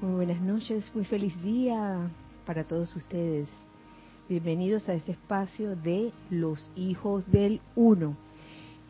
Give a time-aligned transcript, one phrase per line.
[0.00, 2.08] Muy buenas noches, muy feliz día
[2.46, 3.48] para todos ustedes.
[4.28, 8.16] Bienvenidos a este espacio de los hijos del uno.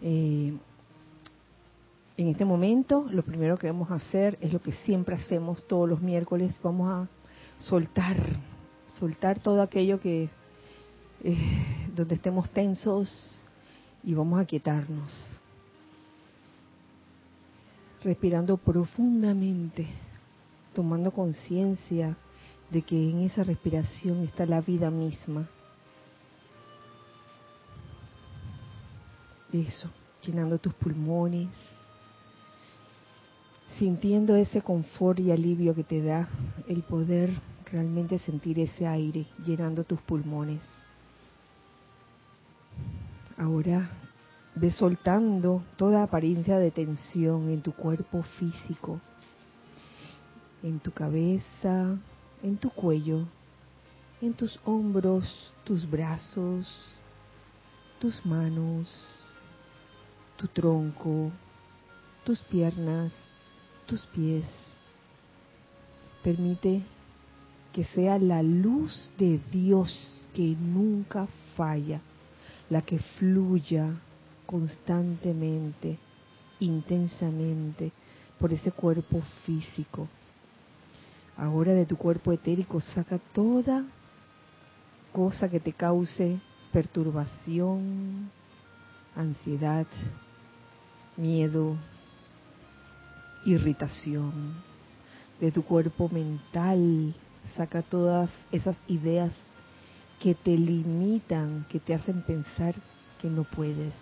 [0.02, 0.52] Eh,
[2.18, 5.88] en este momento, lo primero que vamos a hacer es lo que siempre hacemos todos
[5.88, 6.54] los miércoles.
[6.62, 7.08] Vamos a
[7.56, 8.18] soltar,
[8.98, 10.28] soltar todo aquello que
[11.24, 13.40] eh, donde estemos tensos
[14.04, 15.10] y vamos a quietarnos.
[18.04, 19.86] Respirando profundamente
[20.78, 22.16] tomando conciencia
[22.70, 25.48] de que en esa respiración está la vida misma.
[29.52, 29.90] Eso,
[30.22, 31.48] llenando tus pulmones,
[33.76, 36.28] sintiendo ese confort y alivio que te da
[36.68, 37.32] el poder
[37.72, 40.62] realmente sentir ese aire llenando tus pulmones.
[43.36, 43.90] Ahora
[44.54, 49.00] ve soltando toda apariencia de tensión en tu cuerpo físico
[50.62, 51.96] en tu cabeza,
[52.42, 53.26] en tu cuello,
[54.20, 56.68] en tus hombros, tus brazos,
[58.00, 58.88] tus manos,
[60.36, 61.30] tu tronco,
[62.24, 63.12] tus piernas,
[63.86, 64.44] tus pies.
[66.22, 66.82] Permite
[67.72, 72.00] que sea la luz de Dios que nunca falla,
[72.70, 73.94] la que fluya
[74.46, 75.98] constantemente,
[76.60, 77.92] intensamente
[78.38, 80.08] por ese cuerpo físico
[81.38, 83.84] Ahora de tu cuerpo etérico saca toda
[85.12, 86.40] cosa que te cause
[86.72, 88.28] perturbación,
[89.14, 89.86] ansiedad,
[91.16, 91.76] miedo,
[93.44, 94.54] irritación.
[95.40, 97.14] De tu cuerpo mental
[97.56, 99.32] saca todas esas ideas
[100.18, 102.74] que te limitan, que te hacen pensar
[103.20, 103.94] que no puedes.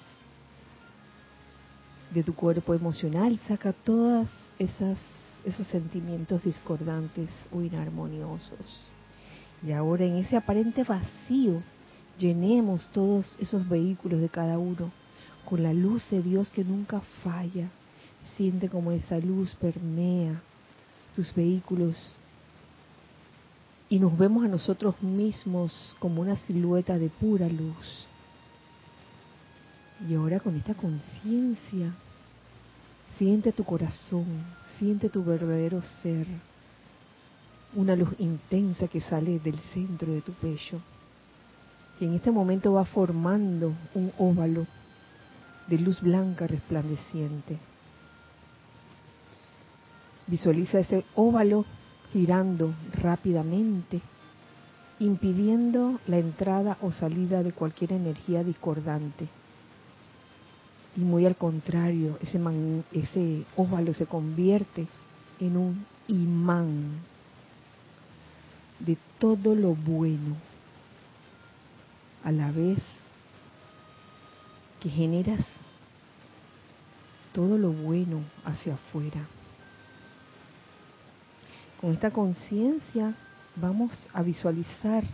[2.15, 4.99] De tu cuerpo emocional saca todas esas
[5.47, 8.81] esos sentimientos discordantes o inarmoniosos.
[9.63, 11.63] Y ahora en ese aparente vacío
[12.19, 14.91] llenemos todos esos vehículos de cada uno
[15.45, 17.71] con la luz de Dios que nunca falla.
[18.37, 20.43] Siente como esa luz permea
[21.15, 22.19] tus vehículos
[23.89, 28.07] y nos vemos a nosotros mismos como una silueta de pura luz.
[30.09, 31.95] Y ahora con esta conciencia
[33.19, 34.27] Siente tu corazón,
[34.79, 36.27] siente tu verdadero ser,
[37.75, 40.81] una luz intensa que sale del centro de tu pecho,
[41.99, 44.67] que en este momento va formando un óvalo
[45.67, 47.59] de luz blanca resplandeciente.
[50.27, 51.65] Visualiza ese óvalo
[52.13, 54.03] girando rápidamente,
[54.99, 59.27] impidiendo la entrada o salida de cualquier energía discordante
[60.97, 62.41] muy al contrario, ese,
[62.93, 64.87] ese óvalo se convierte
[65.41, 67.01] en un imán
[68.79, 70.37] de todo lo bueno,
[72.25, 72.79] a la vez
[74.81, 75.45] que generas
[77.33, 79.27] todo lo bueno hacia afuera.
[81.81, 83.15] Con esta conciencia
[83.57, 85.05] vamos a visualizar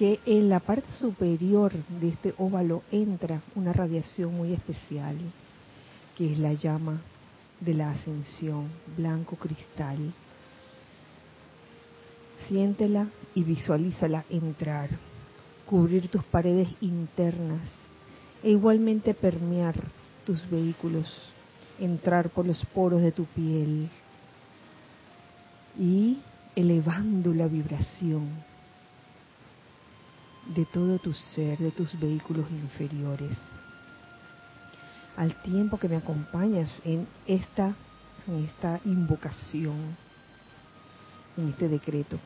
[0.00, 5.14] que en la parte superior de este óvalo entra una radiación muy especial,
[6.16, 7.02] que es la llama
[7.60, 9.98] de la ascensión, blanco cristal.
[12.48, 14.88] Siéntela y visualízala entrar,
[15.66, 17.60] cubrir tus paredes internas
[18.42, 19.74] e igualmente permear
[20.24, 21.14] tus vehículos,
[21.78, 23.90] entrar por los poros de tu piel
[25.78, 26.20] y
[26.56, 28.48] elevando la vibración
[30.46, 33.36] de todo tu ser, de tus vehículos inferiores.
[35.16, 37.74] Al tiempo que me acompañas en esta,
[38.26, 39.96] en esta invocación,
[41.36, 42.18] en este decreto.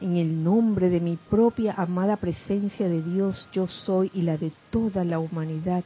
[0.00, 4.52] En el nombre de mi propia amada presencia de Dios, yo soy y la de
[4.70, 5.84] toda la humanidad,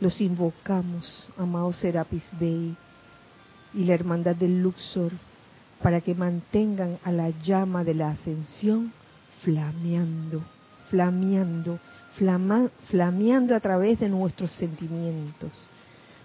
[0.00, 2.76] los invocamos, amados Serapis Bey
[3.74, 5.12] y la Hermandad del Luxor,
[5.82, 8.92] para que mantengan a la llama de la ascensión
[9.42, 10.42] flameando,
[10.90, 11.78] flameando,
[12.88, 15.52] flameando a través de nuestros sentimientos,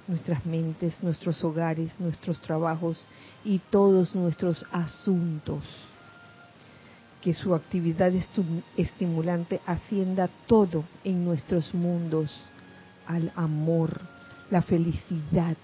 [0.07, 3.05] nuestras mentes, nuestros hogares, nuestros trabajos
[3.43, 5.63] y todos nuestros asuntos.
[7.21, 8.11] Que su actividad
[8.75, 12.29] estimulante ascienda todo en nuestros mundos
[13.07, 14.01] al amor,
[14.51, 15.55] la felicidad,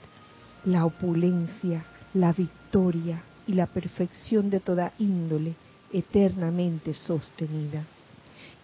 [0.64, 5.56] la opulencia, la victoria y la perfección de toda índole
[5.92, 7.84] eternamente sostenida.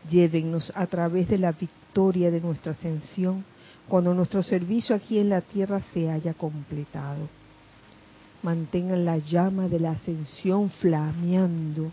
[0.09, 3.43] Llévennos a través de la victoria de nuestra ascensión
[3.87, 7.27] cuando nuestro servicio aquí en la tierra se haya completado.
[8.43, 11.91] mantengan la llama de la ascensión flameando,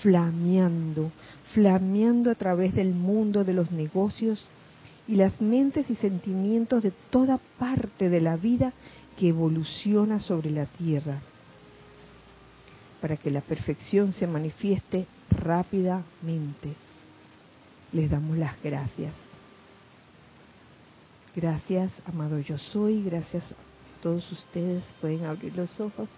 [0.00, 1.12] flameando,
[1.52, 4.46] flameando a través del mundo de los negocios
[5.06, 8.72] y las mentes y sentimientos de toda parte de la vida
[9.18, 11.20] que evoluciona sobre la tierra,
[13.00, 16.74] para que la perfección se manifieste rápidamente.
[17.92, 19.12] Les damos las gracias.
[21.34, 24.82] Gracias, amado yo soy, gracias a todos ustedes.
[25.00, 26.08] Pueden abrir los ojos.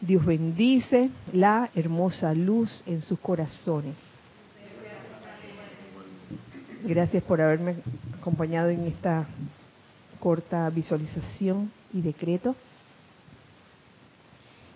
[0.00, 3.94] Dios bendice la hermosa luz en sus corazones.
[6.82, 7.76] Gracias por haberme
[8.18, 9.26] acompañado en esta
[10.18, 12.56] corta visualización y decreto.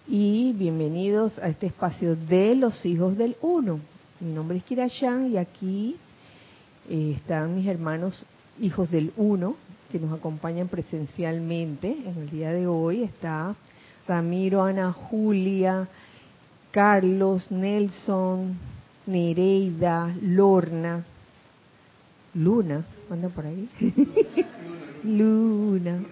[0.06, 3.80] Y bienvenidos a este espacio de los hijos del uno.
[4.20, 5.96] Mi nombre es Kira y aquí
[6.90, 8.26] eh, están mis hermanos
[8.60, 9.56] hijos del uno
[9.90, 13.02] que nos acompañan presencialmente en el día de hoy.
[13.02, 13.56] Está
[14.06, 15.88] Ramiro, Ana Julia,
[16.70, 18.58] Carlos, Nelson,
[19.06, 21.02] Nereida, Lorna,
[22.34, 23.70] Luna, anda por ahí.
[25.02, 26.04] Luna.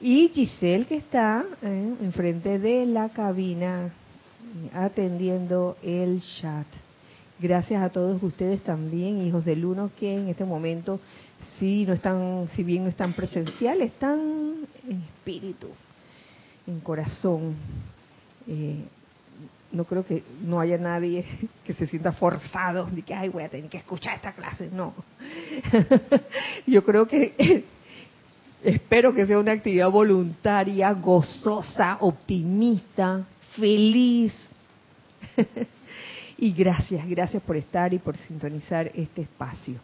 [0.00, 3.90] Y Giselle que está eh, enfrente de la cabina
[4.74, 6.66] atendiendo el chat.
[7.38, 11.00] Gracias a todos ustedes también, hijos del uno, que en este momento,
[11.58, 15.68] si no están, si bien no están presenciales, están en espíritu,
[16.66, 17.54] en corazón.
[18.46, 18.84] Eh,
[19.72, 21.26] no creo que no haya nadie
[21.64, 24.70] que se sienta forzado de que, ay, voy a tener que escuchar esta clase.
[24.72, 24.94] No.
[26.66, 27.64] Yo creo que,
[28.62, 33.24] espero que sea una actividad voluntaria, gozosa, optimista,
[33.56, 34.34] feliz.
[36.38, 39.76] y gracias, gracias por estar y por sintonizar este espacio.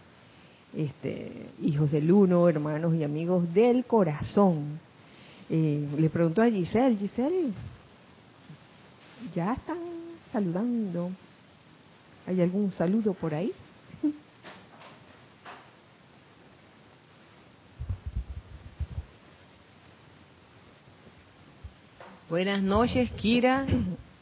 [0.75, 4.81] Este, hijos del uno, hermanos y amigos del corazón.
[5.51, 7.53] Eh, le pregunto a Giselle, Giselle,
[9.35, 9.79] ya están
[10.33, 11.11] saludando.
[12.27, 13.53] ¿Hay algún saludo por ahí?
[22.33, 23.67] Buenas noches, Kira.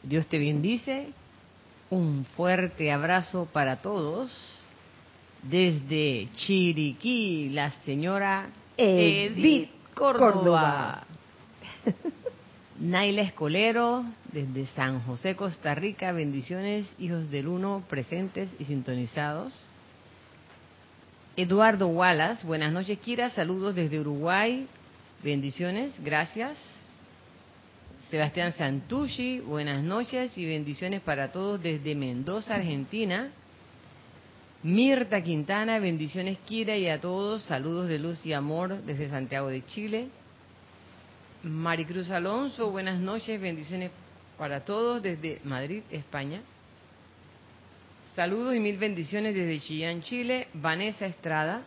[0.03, 1.13] Dios te bendice.
[1.89, 4.65] Un fuerte abrazo para todos.
[5.43, 11.05] Desde Chiriquí, la señora Edith, Córdoba.
[12.81, 14.03] Naila Escolero,
[14.33, 19.57] desde San José, Costa Rica, bendiciones, hijos del uno, presentes y sintonizados.
[21.37, 24.67] Eduardo Wallace, buenas noches, Kira, saludos desde Uruguay,
[25.23, 26.80] bendiciones, gracias.
[28.11, 33.31] Sebastián Santucci, buenas noches y bendiciones para todos desde Mendoza, Argentina.
[34.63, 39.63] Mirta Quintana, bendiciones Kira y a todos, saludos de luz y amor desde Santiago de
[39.65, 40.09] Chile.
[41.43, 43.91] Maricruz Alonso, buenas noches, bendiciones
[44.37, 46.41] para todos desde Madrid, España.
[48.13, 50.49] Saludos y mil bendiciones desde Chillán, Chile.
[50.55, 51.63] Vanessa Estrada.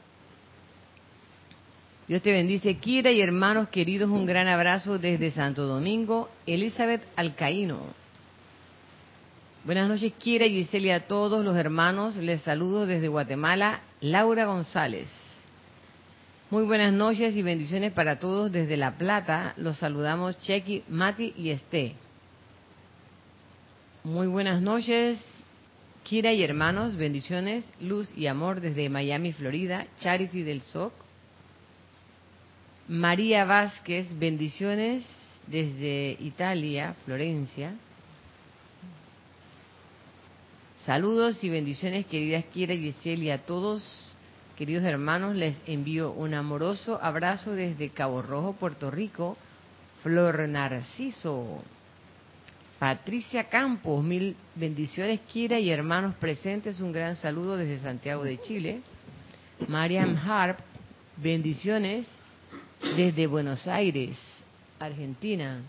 [2.06, 6.28] Dios te bendice, Kira y hermanos queridos, un gran abrazo desde Santo Domingo.
[6.46, 7.80] Elizabeth Alcaíno.
[9.64, 12.16] Buenas noches, Kira y Giselle a todos los hermanos.
[12.16, 15.08] Les saludo desde Guatemala, Laura González.
[16.50, 19.54] Muy buenas noches y bendiciones para todos desde La Plata.
[19.56, 21.94] Los saludamos Chequi, Mati y Esté.
[24.02, 25.24] Muy buenas noches,
[26.02, 31.03] Kira y hermanos, bendiciones, luz y amor desde Miami, Florida, Charity del SOC.
[32.88, 35.06] María Vázquez, bendiciones
[35.46, 37.72] desde Italia, Florencia.
[40.84, 43.82] Saludos y bendiciones, queridas Kira y y a todos
[44.56, 49.36] Queridos hermanos, les envío un amoroso abrazo desde Cabo Rojo, Puerto Rico.
[50.04, 51.62] Flor Narciso.
[52.78, 56.80] Patricia Campos, mil bendiciones, Kira y hermanos presentes.
[56.80, 58.82] Un gran saludo desde Santiago de Chile.
[59.66, 60.60] Mariam Harp,
[61.16, 62.06] bendiciones
[62.96, 64.16] desde Buenos Aires,
[64.78, 65.60] Argentina.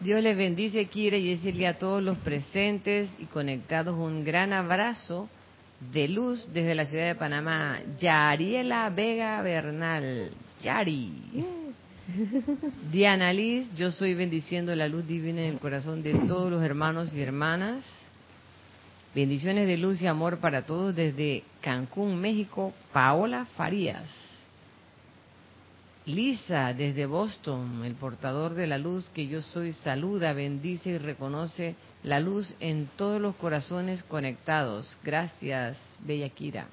[0.00, 5.28] Dios les bendice, Kira, y decirle a todos los presentes y conectados un gran abrazo
[5.92, 10.30] de luz desde la ciudad de Panamá, Yariela Vega Bernal.
[10.60, 11.10] Yari.
[12.90, 17.12] Diana Liz, yo soy bendiciendo la luz divina en el corazón de todos los hermanos
[17.14, 17.84] y hermanas.
[19.14, 24.31] Bendiciones de luz y amor para todos desde Cancún, México, Paola Farías.
[26.06, 31.76] Lisa, desde Boston, el portador de la luz que yo soy, saluda, bendice y reconoce
[32.02, 34.98] la luz en todos los corazones conectados.
[35.04, 36.66] Gracias, Bella Kira.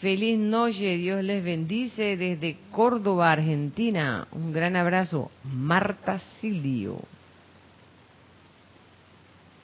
[0.00, 4.28] Feliz noche, Dios les bendice desde Córdoba, Argentina.
[4.32, 7.00] Un gran abrazo, Marta Silio.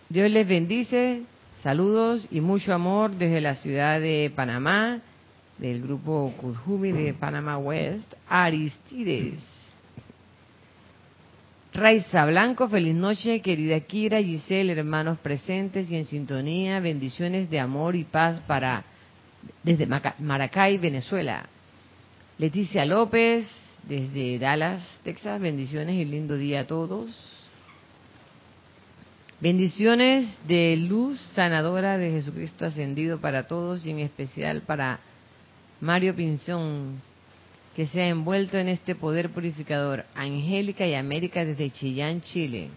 [0.09, 1.23] Dios les bendice,
[1.63, 5.01] saludos y mucho amor desde la ciudad de Panamá,
[5.59, 9.43] del grupo Kudjumi de Panamá West, Aristides.
[11.73, 17.97] Raiza Blanco, feliz noche, querida Kira, Giselle, hermanos presentes y en sintonía, bendiciones de amor
[17.97, 18.85] y paz para
[19.63, 19.87] desde
[20.19, 21.47] Maracay, Venezuela.
[22.39, 23.47] Leticia López,
[23.83, 27.11] desde Dallas, Texas, bendiciones y lindo día a todos.
[29.41, 34.99] Bendiciones de luz sanadora de Jesucristo ascendido para todos y en especial para
[35.81, 37.01] Mario Pinzón,
[37.75, 40.05] que se ha envuelto en este poder purificador.
[40.15, 42.71] Angélica y América desde Chillán, Chile.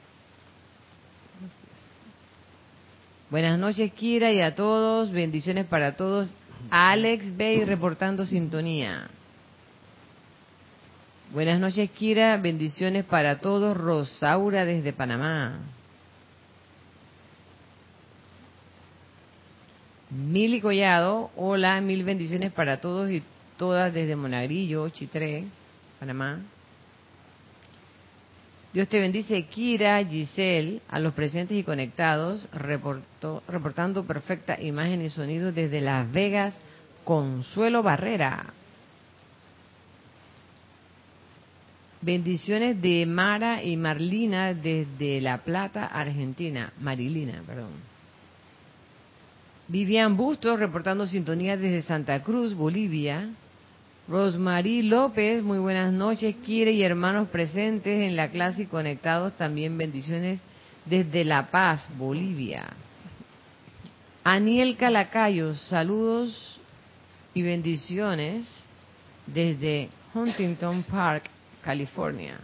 [3.29, 5.11] Buenas noches, Kira, y a todos.
[5.11, 6.33] Bendiciones para todos.
[6.69, 9.07] Alex Bay reportando sintonía.
[11.31, 12.37] Buenas noches, Kira.
[12.37, 13.77] Bendiciones para todos.
[13.77, 15.59] Rosaura desde Panamá.
[20.09, 23.21] Mili Collado, hola, mil bendiciones para todos y
[23.57, 25.43] todas desde Monagrillo, Chitré,
[25.99, 26.39] Panamá.
[28.73, 35.51] Dios te bendice, Kira, Giselle, a los presentes y conectados, reportando perfecta imagen y sonido
[35.51, 36.57] desde Las Vegas,
[37.03, 38.53] Consuelo Barrera.
[42.01, 46.73] Bendiciones de Mara y Marlina desde La Plata, Argentina.
[46.79, 47.98] Marilina, perdón.
[49.69, 53.29] Vivian Bustos reportando sintonía desde Santa Cruz, Bolivia.
[54.07, 56.35] Rosmarie López, muy buenas noches.
[56.43, 60.41] Quiere y hermanos presentes en la clase y conectados, también bendiciones
[60.85, 62.65] desde La Paz, Bolivia.
[64.23, 66.59] Aniel Calacayo, saludos
[67.35, 68.51] y bendiciones
[69.27, 71.29] desde Huntington Park,
[71.61, 72.39] California.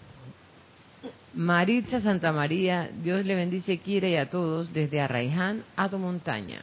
[1.33, 6.61] Maritza Santa María, Dios le bendice, quiere y a todos desde Arraiján a montaña.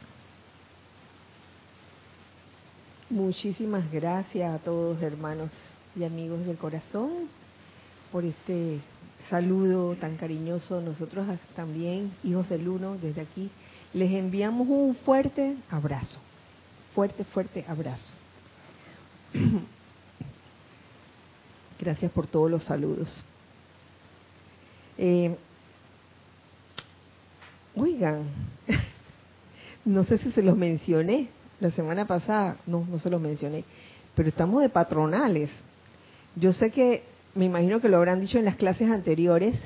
[3.09, 5.51] Muchísimas gracias a todos hermanos
[5.95, 7.27] y amigos del corazón
[8.11, 8.79] por este
[9.29, 10.79] saludo tan cariñoso.
[10.79, 13.51] Nosotros también, hijos del uno, desde aquí,
[13.93, 16.17] les enviamos un fuerte abrazo.
[16.95, 18.13] Fuerte, fuerte abrazo.
[21.79, 23.23] Gracias por todos los saludos.
[24.97, 25.35] Eh,
[27.75, 28.23] oigan,
[29.85, 31.29] no sé si se los mencioné,
[31.63, 33.63] la semana pasada, no, no se lo mencioné,
[34.15, 35.49] pero estamos de patronales.
[36.35, 37.03] Yo sé que,
[37.35, 39.59] me imagino que lo habrán dicho en las clases anteriores,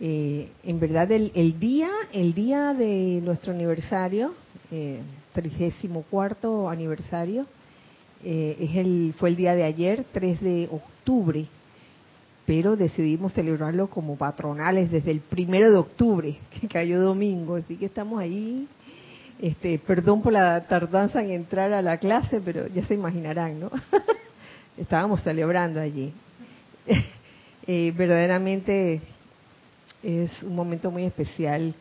[0.00, 4.34] eh, en verdad el, día, el día de nuestro aniversario,
[4.70, 5.00] eh,
[5.32, 7.46] 34 aniversario,
[8.22, 11.46] eh, es el, fue el día de ayer, 3 de octubre,
[12.44, 17.86] pero decidimos celebrarlo como patronales desde el primero de octubre, que cayó domingo, así que
[17.86, 18.68] estamos ahí
[19.40, 23.70] este, perdón por la tardanza en entrar a la clase, pero ya se imaginarán, ¿no?
[24.76, 26.12] Estábamos celebrando allí.
[27.66, 29.00] eh, verdaderamente
[30.02, 31.74] es un momento muy especial.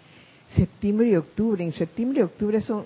[0.56, 1.64] Septiembre y octubre.
[1.64, 2.86] En septiembre y octubre son,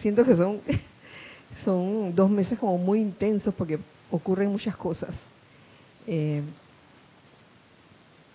[0.00, 0.60] siento que son,
[1.64, 3.78] son dos meses como muy intensos porque
[4.10, 5.14] ocurren muchas cosas.
[6.06, 6.42] Eh,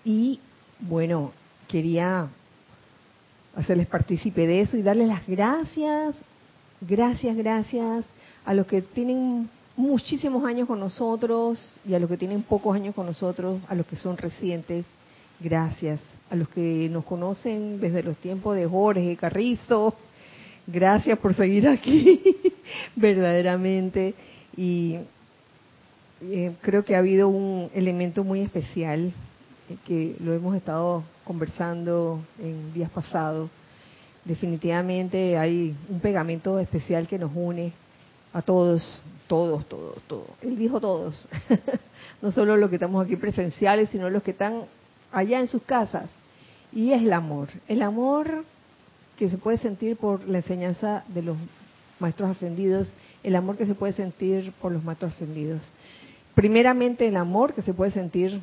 [0.03, 0.39] y
[0.79, 1.31] bueno,
[1.67, 2.29] quería
[3.57, 6.15] hacerles partícipe de eso y darles las gracias,
[6.79, 8.05] gracias, gracias
[8.45, 12.93] a los que tienen muchísimos años con nosotros y a los que tienen pocos años
[12.93, 14.85] con nosotros, a los que son recientes,
[15.39, 15.99] gracias.
[16.29, 19.95] A los que nos conocen desde los tiempos de Jorge Carrizo,
[20.67, 22.21] gracias por seguir aquí,
[22.95, 24.13] verdaderamente.
[24.55, 24.97] Y
[26.21, 29.13] eh, creo que ha habido un elemento muy especial
[29.85, 33.49] que lo hemos estado conversando en días pasados.
[34.23, 37.73] Definitivamente hay un pegamento especial que nos une
[38.33, 40.27] a todos, todos, todos, todos.
[40.41, 41.27] Él dijo todos,
[42.21, 44.63] no solo los que estamos aquí presenciales, sino los que están
[45.11, 46.09] allá en sus casas.
[46.71, 48.45] Y es el amor, el amor
[49.17, 51.37] que se puede sentir por la enseñanza de los
[51.99, 52.93] maestros ascendidos,
[53.23, 55.61] el amor que se puede sentir por los maestros ascendidos.
[56.35, 58.39] Primeramente el amor que se puede sentir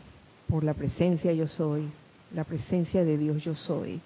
[0.48, 1.88] por la presencia yo soy,
[2.34, 4.00] la presencia de Dios yo soy,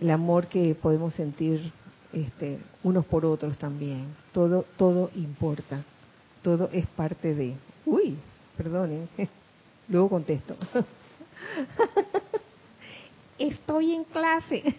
[0.00, 1.72] el amor que podemos sentir
[2.12, 4.06] este, unos por otros también.
[4.32, 5.82] Todo, todo importa,
[6.42, 7.54] todo es parte de.
[7.86, 8.16] Uy,
[8.56, 9.08] perdonen,
[9.88, 10.56] luego contesto.
[13.38, 14.62] Estoy en clase.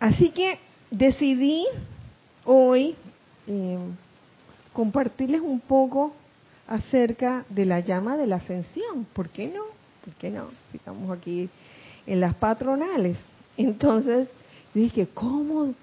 [0.00, 0.58] Así que
[0.90, 1.66] decidí
[2.44, 2.94] hoy
[3.46, 3.78] eh,
[4.72, 6.12] compartirles un poco
[6.68, 9.06] acerca de la llama de la ascensión.
[9.12, 9.64] ¿Por qué no?
[10.04, 10.48] ¿Por qué no?
[10.72, 11.48] estamos aquí
[12.06, 13.18] en las patronales.
[13.56, 14.28] Entonces,
[14.74, 15.74] dije, ¿cómo?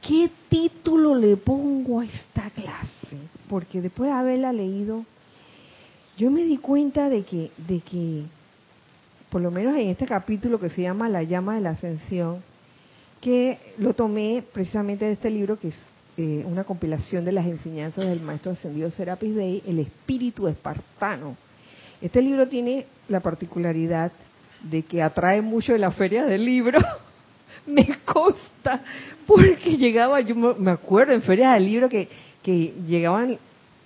[0.00, 3.16] ¿Qué título le pongo a esta clase?
[3.48, 5.04] Porque después de haberla leído,
[6.18, 8.24] yo me di cuenta de que, de que,
[9.30, 12.42] por lo menos en este capítulo que se llama La llama de la ascensión,
[13.20, 15.78] que lo tomé precisamente de este libro que es
[16.14, 21.36] eh, una compilación de las enseñanzas del maestro ascendido Serapis Bey, El espíritu espartano.
[22.02, 24.12] Este libro tiene la particularidad
[24.62, 26.78] de que atrae mucho de la feria del libro.
[27.66, 28.82] me consta,
[29.26, 32.08] porque llegaba, yo me acuerdo en ferias del libro que,
[32.42, 33.38] que llegaban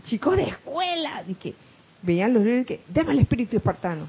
[0.04, 1.54] chicos de escuela y que
[2.02, 4.08] veían los libros y que, déme el espíritu espartano.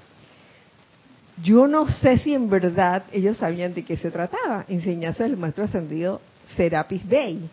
[1.43, 5.65] Yo no sé si en verdad ellos sabían de qué se trataba, enseñanza del maestro
[5.65, 6.19] ascendido
[6.55, 7.47] Serapis Bey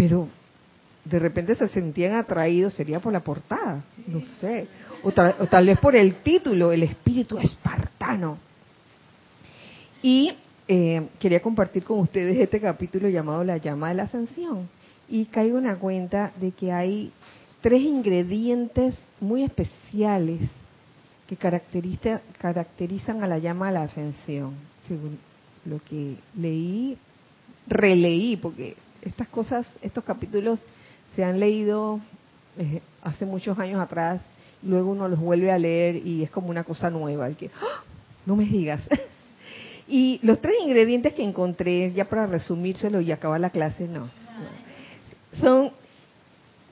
[0.00, 0.28] pero
[1.04, 4.66] de repente se sentían atraídos, sería por la portada, no sé,
[5.02, 8.38] o tal, vez por el título, el espíritu espartano.
[10.02, 10.32] Y
[10.66, 14.70] eh, quería compartir con ustedes este capítulo llamado La llama de la ascensión.
[15.06, 17.12] Y caigo en la cuenta de que hay
[17.60, 20.40] tres ingredientes muy especiales
[21.26, 24.54] que caracterizan a la llama de la ascensión,
[24.88, 25.18] según
[25.66, 26.96] lo que leí,
[27.66, 30.60] releí, porque estas cosas, estos capítulos
[31.14, 32.00] se han leído
[32.58, 34.20] eh, hace muchos años atrás,
[34.62, 37.82] luego uno los vuelve a leer y es como una cosa nueva, que, ¡ah!
[38.26, 38.80] no me digas.
[39.88, 44.10] y los tres ingredientes que encontré, ya para resumírselo y acabar la clase, no,
[45.32, 45.72] son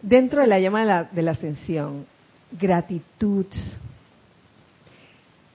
[0.03, 2.07] dentro de la llama de la, de la ascensión,
[2.53, 3.47] gratitud,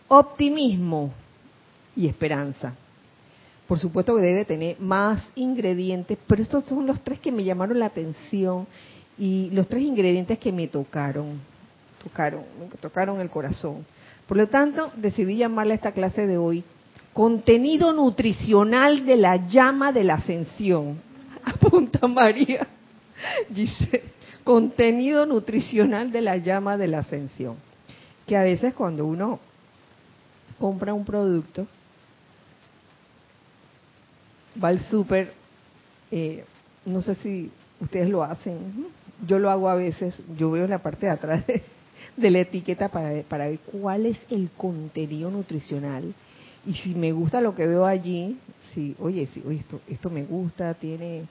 [0.08, 1.14] optimismo
[1.96, 2.74] y esperanza.
[3.74, 7.80] Por supuesto que debe tener más ingredientes, pero estos son los tres que me llamaron
[7.80, 8.68] la atención
[9.18, 11.42] y los tres ingredientes que me tocaron,
[12.04, 13.84] tocaron, me tocaron el corazón.
[14.28, 16.64] Por lo tanto, decidí llamarle a esta clase de hoy
[17.14, 21.02] contenido nutricional de la llama de la ascensión.
[21.44, 22.68] Apunta María,
[23.50, 24.04] dice,
[24.44, 27.56] contenido nutricional de la llama de la ascensión.
[28.28, 29.40] Que a veces cuando uno
[30.60, 31.66] compra un producto,
[34.62, 35.34] va al súper,
[36.12, 36.44] eh,
[36.86, 38.88] no sé si ustedes lo hacen,
[39.26, 41.44] yo lo hago a veces, yo veo la parte de atrás
[42.18, 46.14] de, la etiqueta para, para ver cuál es el contenido nutricional
[46.66, 48.38] y si me gusta lo que veo allí,
[48.74, 51.26] si, oye, si, esto, esto me gusta, tiene,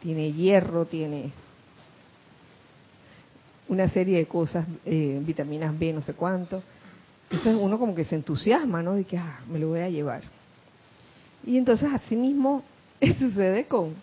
[0.00, 1.32] tiene hierro, tiene
[3.68, 6.62] una serie de cosas, eh, vitaminas B, no sé cuánto.
[7.30, 8.94] Entonces uno como que se entusiasma, ¿no?
[8.94, 10.22] De que, ah, me lo voy a llevar.
[11.44, 12.62] Y entonces asimismo
[13.18, 13.94] sucede con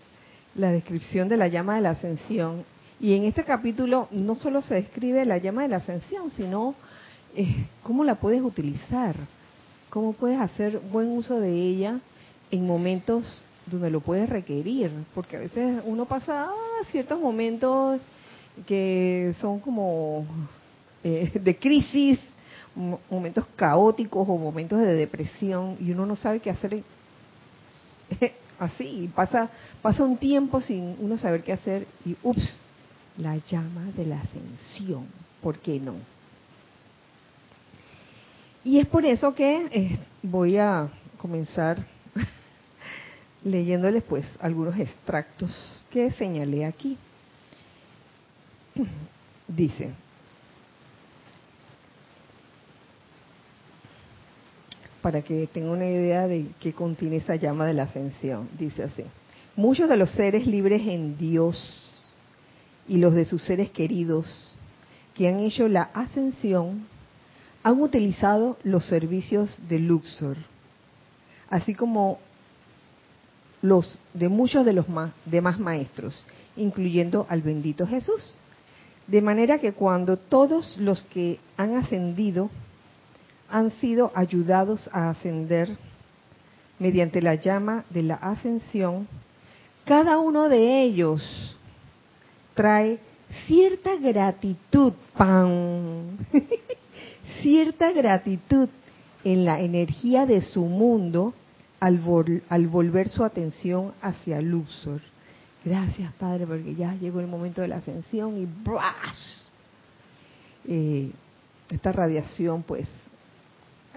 [0.56, 2.64] la descripción de la llama de la ascensión.
[3.00, 6.74] Y en este capítulo no solo se describe la llama de la ascensión, sino
[7.36, 9.16] eh, cómo la puedes utilizar,
[9.90, 12.00] cómo puedes hacer buen uso de ella
[12.50, 18.02] en momentos donde lo puedes requerir, porque a veces uno pasa ah, ciertos momentos
[18.66, 20.26] que son como
[21.04, 22.20] eh, de crisis,
[23.10, 26.84] momentos caóticos o momentos de depresión y uno no sabe qué hacer
[28.60, 29.50] así, pasa,
[29.82, 32.60] pasa un tiempo sin uno saber qué hacer y ups,
[33.18, 35.08] la llama de la ascensión,
[35.42, 35.96] ¿por qué no?
[38.64, 41.86] Y es por eso que eh, voy a comenzar
[43.44, 46.98] leyéndoles pues algunos extractos que señalé aquí.
[49.48, 49.94] Dice,
[55.08, 58.50] para que tenga una idea de qué contiene esa llama de la ascensión.
[58.60, 59.04] Dice así,
[59.56, 61.82] muchos de los seres libres en Dios
[62.90, 64.58] y los de sus seres queridos
[65.16, 66.88] que han hecho la ascensión
[67.64, 70.36] han utilizado los servicios de Luxor,
[71.50, 72.20] así como
[73.62, 74.88] los de muchos de los
[75.24, 76.26] demás maestros,
[76.58, 78.42] incluyendo al bendito Jesús.
[79.08, 82.50] De manera que cuando todos los que han ascendido
[83.50, 85.70] han sido ayudados a ascender
[86.80, 89.08] mediante la llama de la ascensión,
[89.86, 91.58] cada uno de ellos
[92.54, 93.00] trae
[93.46, 96.18] cierta gratitud, pan,
[97.42, 98.70] cierta gratitud
[99.24, 101.34] en la energía de su mundo
[101.80, 102.00] al,
[102.50, 105.02] al volver su atención hacia Luxor.
[105.64, 109.42] Gracias, Padre, porque ya llegó el momento de la ascensión y ¡brash!
[110.66, 111.12] Eh,
[111.70, 112.88] esta radiación, pues,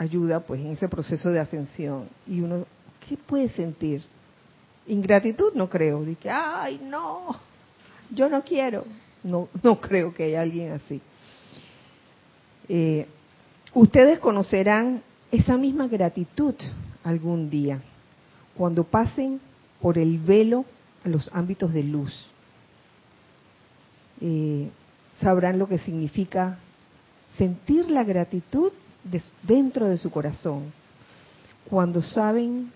[0.01, 2.09] ayuda pues en ese proceso de ascensión.
[2.27, 2.65] Y uno,
[3.07, 4.03] ¿qué puede sentir?
[4.87, 7.37] Ingratitud no creo, de que, ay, no,
[8.11, 8.87] yo no quiero.
[9.23, 11.03] No, no creo que haya alguien así.
[12.67, 13.07] Eh,
[13.75, 16.55] ustedes conocerán esa misma gratitud
[17.05, 17.83] algún día,
[18.57, 19.39] cuando pasen
[19.83, 20.65] por el velo
[21.05, 22.27] a los ámbitos de luz.
[24.23, 24.71] Eh,
[25.21, 26.59] sabrán lo que significa
[27.37, 28.73] sentir la gratitud
[29.43, 30.73] dentro de su corazón,
[31.69, 32.73] cuando saben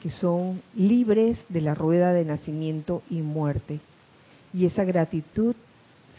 [0.00, 3.80] que son libres de la rueda de nacimiento y muerte.
[4.52, 5.54] Y esa gratitud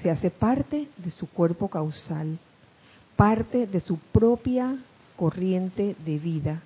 [0.02, 2.38] se hace parte de su cuerpo causal,
[3.16, 4.78] parte de su propia
[5.16, 6.62] corriente de vida,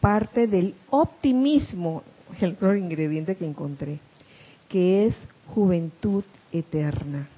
[0.00, 2.02] parte del optimismo,
[2.40, 3.98] el otro ingrediente que encontré,
[4.68, 5.14] que es
[5.54, 7.28] juventud eterna.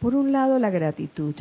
[0.00, 1.34] Por un lado, la gratitud.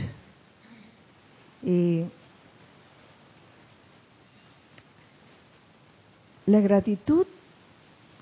[6.46, 7.28] La gratitud,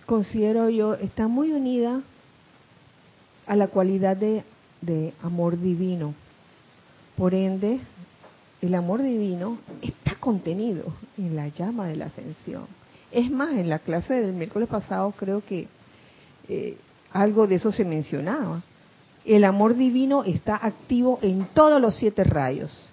[0.08, 2.02] considero yo, está muy unida
[3.46, 4.44] a la cualidad de,
[4.82, 6.16] de amor divino.
[7.16, 7.80] Por ende,
[8.62, 10.86] el amor divino está contenido
[11.18, 12.66] en la llama de la ascensión.
[13.12, 15.68] Es más, en la clase del miércoles pasado creo que
[16.50, 16.78] eh,
[17.12, 18.64] algo de eso se mencionaba.
[19.24, 22.92] El amor divino está activo en todos los siete rayos.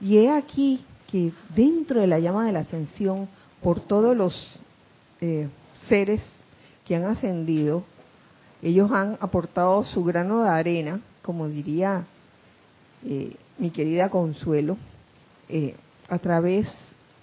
[0.00, 3.28] Y he aquí que dentro de la llama de la ascensión,
[3.62, 4.34] por todos los
[5.20, 5.48] eh,
[5.88, 6.22] seres
[6.84, 7.84] que han ascendido,
[8.62, 12.04] ellos han aportado su grano de arena, como diría
[13.04, 14.76] eh, mi querida Consuelo,
[15.48, 15.74] eh,
[16.08, 16.68] a través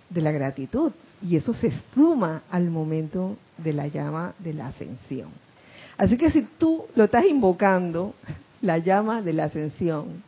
[0.09, 0.91] de la gratitud.
[1.21, 5.29] Y eso se suma al momento de la llama de la ascensión.
[5.97, 8.13] Así que si tú lo estás invocando,
[8.61, 10.23] la llama de la ascensión,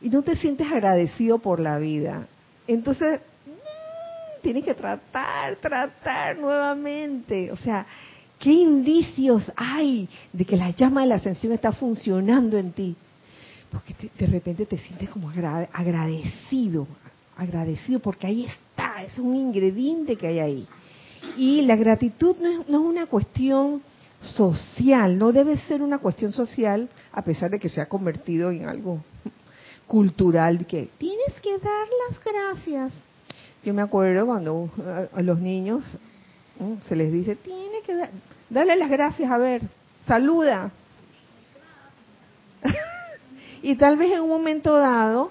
[0.00, 2.26] y no te sientes agradecido por la vida,
[2.66, 7.50] entonces mm, tienes que tratar, tratar nuevamente.
[7.50, 7.86] O sea,
[8.38, 12.96] ¿qué indicios hay de que la llama de la ascensión está funcionando en ti?
[13.70, 16.86] Porque de repente te sientes como agradecido,
[17.36, 20.66] agradecido porque ahí está, es un ingrediente que hay ahí.
[21.36, 23.82] Y la gratitud no es, no es una cuestión
[24.20, 28.68] social, no debe ser una cuestión social, a pesar de que se ha convertido en
[28.68, 29.02] algo
[29.88, 32.92] cultural, que tienes que dar las gracias.
[33.64, 34.70] Yo me acuerdo cuando
[35.12, 35.82] a los niños
[36.88, 38.10] se les dice, tiene que dar,
[38.50, 39.62] darle las gracias, a ver,
[40.06, 40.70] saluda.
[43.62, 45.30] y tal vez en un momento dado,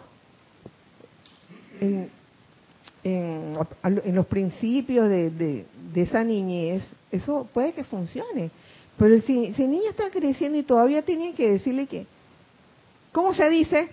[1.79, 2.09] en,
[3.03, 8.51] en, los principios de, de, de, esa niñez, eso puede que funcione.
[8.97, 12.07] Pero si, si el niño está creciendo y todavía tiene que decirle que,
[13.11, 13.89] ¿cómo se dice?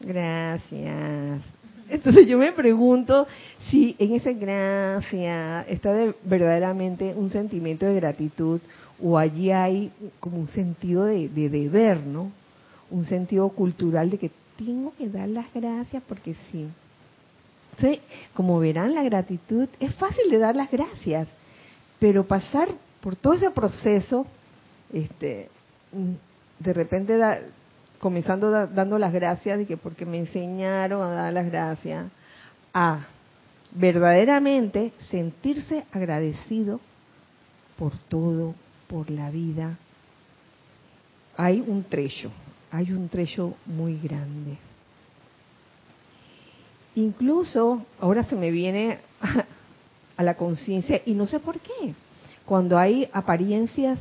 [0.00, 1.42] Gracias.
[1.88, 3.26] Entonces yo me pregunto
[3.68, 5.92] si en esa gracia está
[6.24, 8.60] verdaderamente un sentimiento de gratitud
[9.02, 12.30] o allí hay como un sentido de, de deber, ¿no?
[12.90, 16.66] Un sentido cultural de que tengo que dar las gracias porque sí.
[17.72, 18.00] Entonces,
[18.34, 21.28] como verán, la gratitud es fácil de dar las gracias,
[21.98, 22.68] pero pasar
[23.00, 24.26] por todo ese proceso,
[24.92, 25.48] este,
[26.58, 27.16] de repente
[28.00, 32.06] comenzando dando las gracias, de que porque me enseñaron a dar las gracias,
[32.72, 33.06] a
[33.72, 36.80] verdaderamente sentirse agradecido
[37.78, 38.54] por todo,
[38.88, 39.78] por la vida.
[41.36, 42.30] Hay un trecho,
[42.70, 44.58] hay un trecho muy grande.
[46.96, 48.98] Incluso ahora se me viene
[50.16, 51.94] a la conciencia, y no sé por qué,
[52.44, 53.98] cuando hay apariencias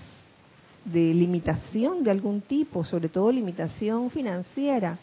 [0.85, 4.97] de limitación de algún tipo, sobre todo limitación financiera,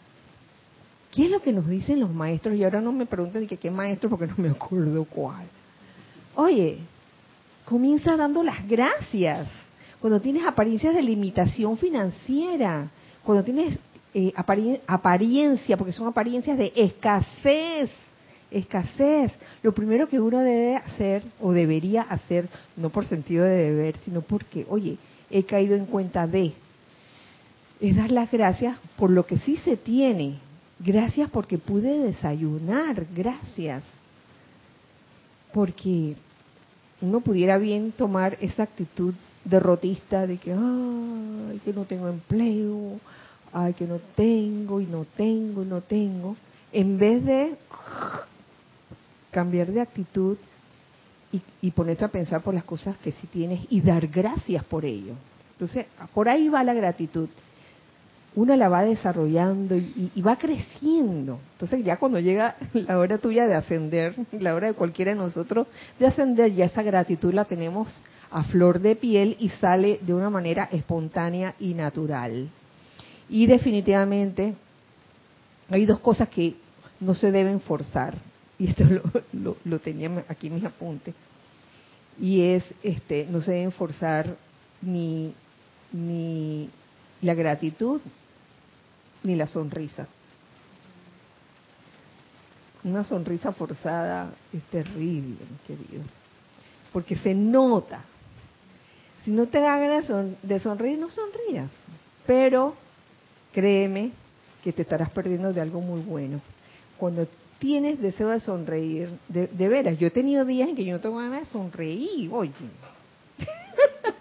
[1.11, 2.55] ¿qué es lo que nos dicen los maestros?
[2.55, 5.45] Y ahora no me pregunten de qué maestro porque no me acuerdo cuál.
[6.35, 6.79] Oye,
[7.65, 9.47] comienza dando las gracias.
[9.99, 12.89] Cuando tienes apariencias de limitación financiera,
[13.23, 13.79] cuando tienes
[14.13, 17.91] eh, apariencia, porque son apariencias de escasez,
[18.51, 19.31] escasez.
[19.61, 24.21] Lo primero que uno debe hacer o debería hacer, no por sentido de deber, sino
[24.21, 24.97] porque, oye,
[25.29, 26.53] he caído en cuenta de,
[27.79, 30.39] es dar las gracias por lo que sí se tiene.
[30.79, 33.83] Gracias porque pude desayunar, gracias.
[35.53, 36.15] Porque
[37.01, 39.13] uno pudiera bien tomar esa actitud
[39.43, 42.99] derrotista de que, ay, que no tengo empleo,
[43.53, 46.35] ay, que no tengo y no tengo y no tengo,
[46.71, 47.55] en vez de
[49.31, 50.37] cambiar de actitud
[51.31, 55.13] y, ponerse a pensar por las cosas que sí tienes y dar gracias por ello.
[55.53, 57.27] Entonces, por ahí va la gratitud.
[58.35, 61.39] uno la va desarrollando y, y, va creciendo.
[61.53, 65.67] Entonces ya cuando llega la hora tuya de ascender, la hora de cualquiera de nosotros
[65.99, 67.87] de ascender, ya esa gratitud la tenemos
[68.31, 72.49] a flor de piel y sale de una manera espontánea y natural.
[73.29, 74.55] Y definitivamente
[75.69, 76.55] hay dos cosas que
[76.99, 78.15] no se deben forzar.
[78.59, 78.85] Y esto
[79.33, 81.13] lo, lo, tenía aquí mis apuntes.
[82.19, 84.35] Y es, este, no se deben forzar
[84.81, 85.33] ni,
[85.91, 86.69] ni
[87.21, 88.01] la gratitud
[89.23, 90.07] ni la sonrisa.
[92.83, 96.03] Una sonrisa forzada es terrible, querido,
[96.93, 98.01] porque se nota.
[99.25, 100.07] Si no te da ganas
[100.41, 101.69] de sonreír, no sonrías.
[102.25, 102.75] Pero
[103.51, 104.11] créeme
[104.63, 106.39] que te estarás perdiendo de algo muy bueno.
[106.97, 107.27] Cuando
[107.59, 111.17] tienes deseo de sonreír, de, veras, yo he tenido días en que yo no tengo
[111.17, 112.51] ganas de sonreír, oye.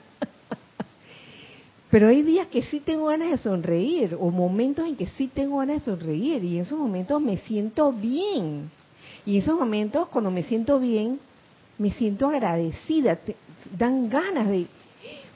[1.90, 5.59] Pero hay días que sí tengo ganas de sonreír, o momentos en que sí tengo
[5.59, 8.70] ganas de sonreír, y en esos momentos me siento bien.
[9.25, 11.20] Y en esos momentos, cuando me siento bien,
[11.79, 13.18] me siento agradecida,
[13.77, 14.66] dan ganas de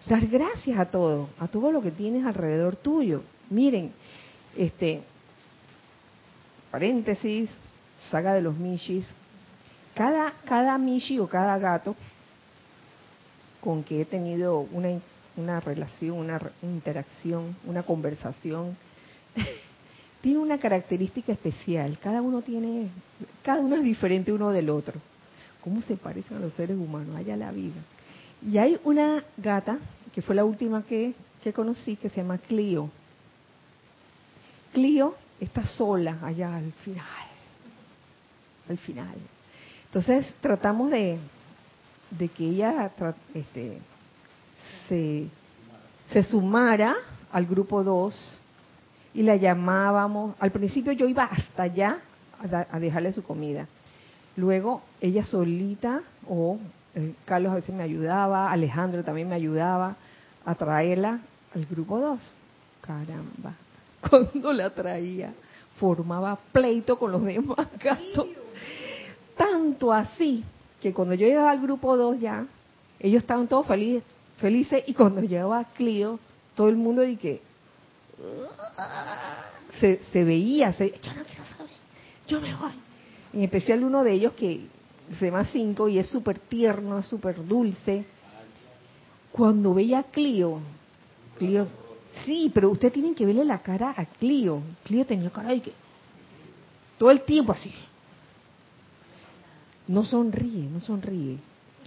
[0.06, 3.22] dar gracias a todo, a todo lo que tienes alrededor tuyo.
[3.50, 3.92] Miren,
[4.56, 5.02] este,
[6.70, 7.50] paréntesis,
[8.10, 9.06] saga de los Mishis,
[9.94, 11.96] cada, cada Mishi o cada gato
[13.60, 15.00] con que he tenido una,
[15.36, 18.76] una relación, una interacción, una conversación,
[20.22, 21.98] tiene una característica especial.
[21.98, 22.88] Cada uno tiene,
[23.42, 24.94] cada uno es diferente uno del otro.
[25.60, 27.16] ¿Cómo se parecen a los seres humanos?
[27.16, 27.80] Allá la vida.
[28.46, 29.78] Y hay una gata,
[30.14, 32.90] que fue la última que, que conocí, que se llama Clio.
[34.72, 37.29] Clio está sola allá al final.
[38.70, 39.16] Al final.
[39.86, 41.18] Entonces tratamos de,
[42.12, 42.92] de que ella
[43.34, 43.78] este,
[44.88, 45.26] se,
[46.12, 46.94] se sumara
[47.32, 48.40] al grupo 2
[49.14, 50.36] y la llamábamos.
[50.38, 51.98] Al principio yo iba hasta allá
[52.70, 53.66] a, dejarle su comida.
[54.36, 56.60] Luego ella solita, o
[56.94, 59.96] eh, Carlos a veces me ayudaba, Alejandro también me ayudaba
[60.44, 61.18] a traerla
[61.56, 62.20] al grupo 2.
[62.82, 63.54] Caramba,
[64.08, 65.34] cuando la traía,
[65.80, 68.26] formaba pleito con los demás gatos.
[69.36, 70.44] Tanto así
[70.80, 72.46] que cuando yo llegaba al grupo 2 ya,
[73.00, 74.04] ellos estaban todos felices,
[74.36, 76.20] felices y cuando llegaba Clio,
[76.54, 77.40] todo el mundo de que
[79.80, 81.72] se, se veía, se, yo no quiero saber,
[82.28, 82.72] yo me voy.
[83.32, 84.66] En especial uno de ellos que
[85.18, 88.04] se llama Cinco y es súper tierno, súper dulce.
[89.32, 90.58] Cuando veía a Clio,
[91.38, 91.66] Clio
[92.24, 94.62] Sí, pero usted tiene que verle la cara a Clio.
[94.84, 95.72] Clio tenía cara de que
[96.98, 97.72] todo el tiempo así.
[99.86, 101.38] No sonríe, no sonríe.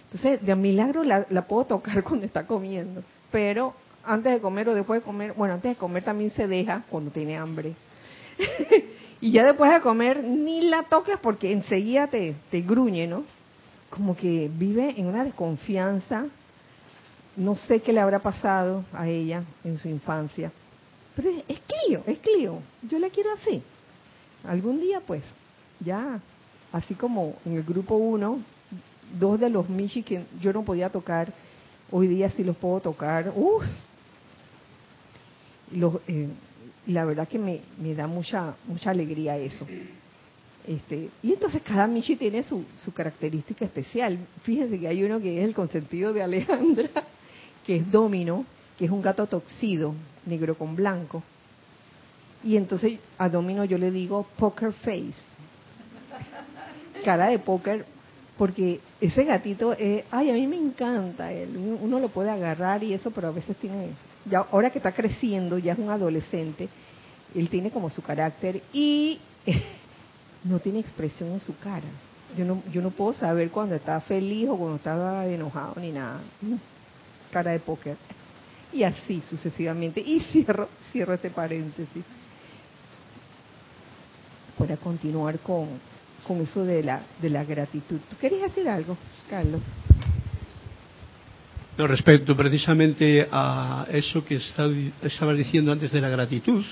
[0.05, 3.03] Entonces, de milagro la, la puedo tocar cuando está comiendo.
[3.31, 6.83] Pero antes de comer o después de comer, bueno, antes de comer también se deja
[6.89, 7.73] cuando tiene hambre.
[9.21, 13.23] y ya después de comer ni la toques porque enseguida te, te gruñe, ¿no?
[13.89, 16.25] Como que vive en una desconfianza
[17.35, 20.51] no sé qué le habrá pasado a ella en su infancia.
[21.15, 22.59] Pero es, Clio, es Clio.
[22.83, 23.61] Yo la quiero así.
[24.43, 25.23] Algún día, pues,
[25.79, 26.19] ya,
[26.71, 28.39] así como en el grupo 1,
[29.19, 31.31] dos de los Michi que yo no podía tocar,
[31.91, 33.31] hoy día sí los puedo tocar.
[33.35, 33.63] Uf.
[36.07, 36.27] Eh,
[36.87, 39.65] la verdad que me, me da mucha mucha alegría eso.
[40.67, 44.17] Este, y entonces cada Michi tiene su, su característica especial.
[44.43, 46.89] Fíjense que hay uno que es el consentido de Alejandra,
[47.65, 48.45] que es Domino,
[48.77, 49.93] que es un gato toxido,
[50.25, 51.23] negro con blanco.
[52.43, 55.13] Y entonces a Domino yo le digo poker face,
[57.05, 57.85] cara de póker,
[58.37, 59.75] porque ese gatito,
[60.11, 63.55] ay, a mí me encanta él, uno lo puede agarrar y eso, pero a veces
[63.57, 64.07] tiene eso.
[64.25, 66.67] Ya ahora que está creciendo, ya es un adolescente,
[67.33, 69.19] él tiene como su carácter y
[70.43, 71.87] no tiene expresión en su cara.
[72.35, 76.19] Yo no, yo no puedo saber cuando está feliz o cuando está enojado ni nada
[77.33, 77.97] cara de póker.
[78.71, 79.99] Y así sucesivamente.
[79.99, 82.03] Y cierro, cierro este paréntesis.
[84.57, 85.67] Para continuar con,
[86.25, 87.99] con eso de la, de la gratitud.
[88.09, 88.95] ¿Tú querías decir algo,
[89.29, 89.61] Carlos?
[91.77, 96.63] No, respecto precisamente a eso que estabas diciendo antes de la gratitud,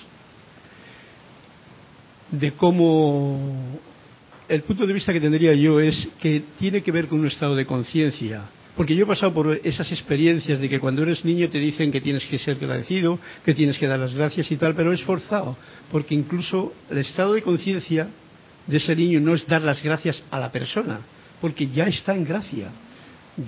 [2.29, 3.79] de cómo
[4.47, 7.55] el punto de vista que tendría yo es que tiene que ver con un estado
[7.55, 8.43] de conciencia
[8.75, 12.01] porque yo he pasado por esas experiencias de que cuando eres niño te dicen que
[12.01, 15.57] tienes que ser agradecido, que tienes que dar las gracias y tal, pero es forzado,
[15.91, 18.07] porque incluso el estado de conciencia
[18.67, 20.99] de ese niño no es dar las gracias a la persona,
[21.41, 22.69] porque ya está en gracia.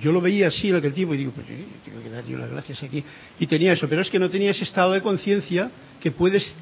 [0.00, 2.36] yo lo veía así en aquel tiempo y digo, pues eh, tengo que dar yo
[2.38, 3.02] las gracias aquí.
[3.38, 5.70] Y tenía eso, pero es que no tenía ese estado de conciencia
[6.02, 6.54] que puedes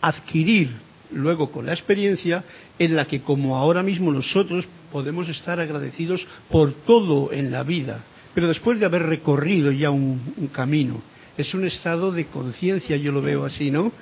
[0.00, 0.70] adquirir
[1.10, 2.44] luego con la experiencia
[2.78, 8.04] en la que como ahora mismo nosotros podemos estar agradecidos por todo en la vida,
[8.34, 11.00] pero después de haber recorrido ya un, camino.
[11.36, 13.92] Es un estado de conciencia, yo lo veo así, ¿no?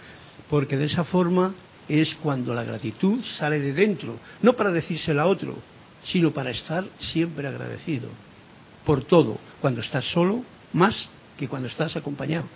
[0.49, 1.55] Porque de esa forma
[1.89, 5.57] es cuando la gratitud sale de dentro, no para decírsela a otro,
[6.05, 8.09] sino para estar siempre agradecido
[8.85, 12.47] por todo, cuando estás solo, más que cuando estás acompañado.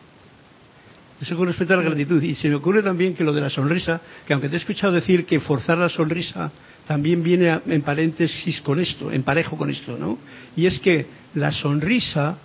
[1.20, 2.22] Eso con respecto a la gratitud.
[2.22, 4.94] Y se me ocurre también que lo de la sonrisa, que aunque te he escuchado
[4.94, 6.50] decir que forzar la sonrisa
[6.86, 10.18] también viene en paréntesis con esto, en parejo con esto, ¿no?
[10.56, 12.38] Y es que la sonrisa,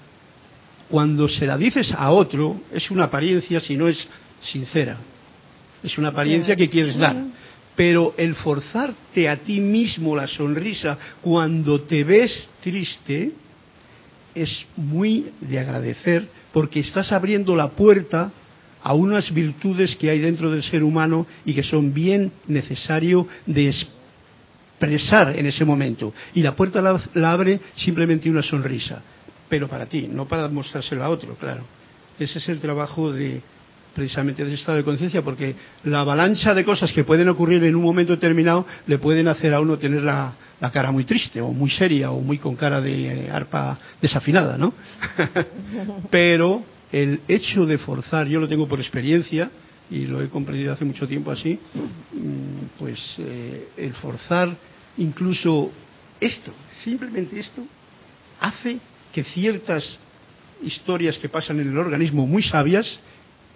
[0.89, 4.05] cuando se la dices a otro, es una apariencia si no es
[4.41, 4.97] sincera.
[5.81, 7.15] Es una apariencia que quieres dar.
[7.77, 13.31] Pero el forzarte a ti mismo la sonrisa cuando te ves triste
[14.33, 18.31] es muy de agradecer porque estás abriendo la puerta
[18.85, 23.69] a unas virtudes que hay dentro del ser humano y que son bien necesario de
[23.69, 26.13] expresar en ese momento.
[26.35, 29.01] Y la puerta la, abre simplemente una sonrisa,
[29.49, 31.63] pero para ti, no para mostrárselo a otro, claro.
[32.19, 33.41] Ese es el trabajo de
[33.95, 37.75] precisamente de ese estado de conciencia, porque la avalancha de cosas que pueden ocurrir en
[37.75, 41.49] un momento determinado le pueden hacer a uno tener la, la cara muy triste o
[41.51, 44.75] muy seria o muy con cara de arpa desafinada, ¿no?
[46.11, 49.49] pero el hecho de forzar, yo lo tengo por experiencia
[49.89, 51.59] y lo he comprendido hace mucho tiempo así,
[52.13, 54.55] mm, pues eh, el forzar
[54.97, 55.71] incluso
[56.19, 56.51] esto,
[56.83, 57.63] simplemente esto,
[58.39, 58.79] hace
[59.13, 59.97] que ciertas
[60.61, 62.99] historias que pasan en el organismo muy sabias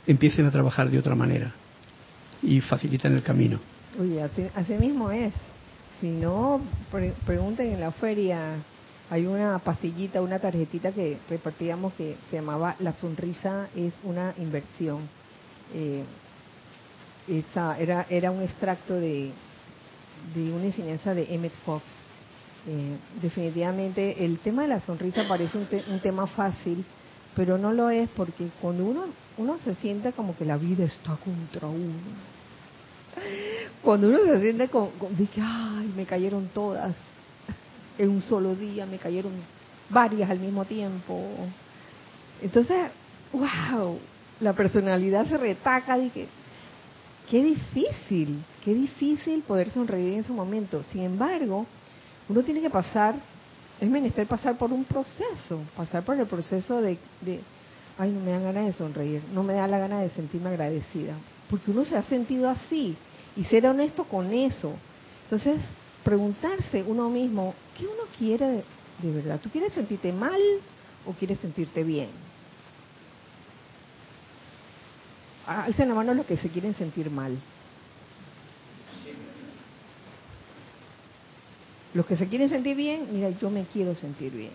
[0.06, 1.54] empiecen a trabajar de otra manera
[2.42, 3.60] y facilitan el camino.
[4.00, 4.22] Oye,
[4.56, 5.34] así mismo es.
[6.00, 6.62] Si no,
[7.26, 8.56] pregunten en la feria
[9.10, 15.10] hay una pastillita, una tarjetita que repartíamos que se llamaba La sonrisa es una inversión.
[15.74, 16.04] Eh,
[17.28, 19.32] esa era, era un extracto de,
[20.36, 21.84] de una enseñanza de Emmett Fox.
[22.68, 26.86] Eh, definitivamente el tema de la sonrisa parece un, un, tema fácil,
[27.36, 29.06] pero no lo es porque cuando uno,
[29.38, 31.94] uno se siente como que la vida está contra uno,
[33.82, 36.96] cuando uno se siente como, de que, ay, me cayeron todas,
[38.00, 39.34] en un solo día, me cayeron
[39.90, 41.22] varias al mismo tiempo.
[42.42, 42.78] Entonces,
[43.34, 44.00] wow,
[44.40, 46.28] la personalidad se retaca y que
[47.30, 50.82] qué difícil, qué difícil poder sonreír en su momento.
[50.84, 51.66] Sin embargo,
[52.30, 53.16] uno tiene que pasar,
[53.82, 57.42] es menester pasar por un proceso, pasar por el proceso de, de,
[57.98, 61.16] ay, no me da ganas de sonreír, no me da la gana de sentirme agradecida,
[61.50, 62.96] porque uno se ha sentido así
[63.36, 64.74] y ser honesto con eso.
[65.24, 65.62] Entonces,
[66.10, 68.64] preguntarse uno mismo, ¿qué uno quiere
[69.04, 69.40] de, verdad?
[69.40, 70.42] ¿Tú quieres sentirte mal
[71.06, 72.10] o quieres sentirte bien?
[75.46, 77.38] Ah, en la mano los que se quieren sentir mal.
[81.94, 84.54] Los que se quieren sentir bien, mira, yo me quiero sentir bien.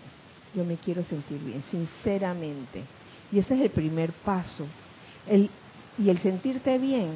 [0.53, 2.83] Yo me quiero sentir bien, sinceramente.
[3.31, 4.65] Y ese es el primer paso.
[5.25, 5.49] El,
[5.97, 7.13] y el sentirte bien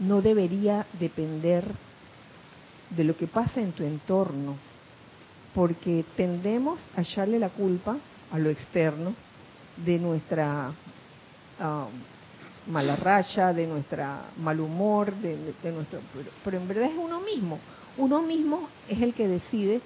[0.00, 1.87] no debería depender
[2.90, 4.56] de lo que pasa en tu entorno,
[5.54, 7.96] porque tendemos a echarle la culpa
[8.30, 9.14] a lo externo
[9.76, 10.72] de nuestra
[11.60, 16.00] um, mala racha, de nuestra mal humor, de, nuestro,
[16.44, 17.58] pero, en verdad es uno mismo.
[17.96, 19.80] Uno mismo es el que decide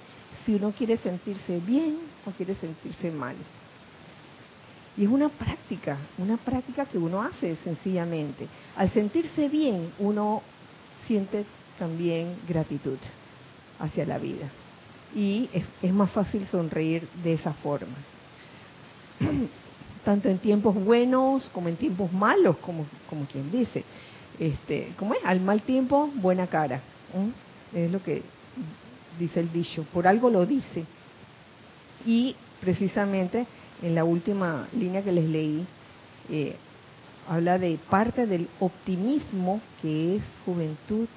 [0.45, 3.35] si uno quiere sentirse bien o quiere sentirse mal.
[4.95, 8.47] Y es una práctica, una práctica que uno hace sencillamente.
[8.75, 10.43] Al sentirse bien, uno
[11.07, 11.45] siente
[11.77, 12.97] también gratitud
[13.79, 14.49] hacia la vida.
[15.15, 15.49] Y
[15.81, 17.95] es, más fácil sonreír de esa forma.
[20.05, 23.83] Tanto en tiempos buenos como en tiempos malos, como, como quien dice.
[24.39, 25.21] Este, ¿Cómo es?
[25.23, 26.81] Al mal tiempo, buena cara.
[27.73, 28.23] Es lo que
[29.19, 29.85] dice el dicho.
[29.93, 30.83] Por algo lo dice.
[32.05, 33.45] Y precisamente
[33.81, 35.65] en la última línea que les leí,
[36.29, 36.55] eh,
[37.29, 41.07] habla de parte del optimismo que es juventud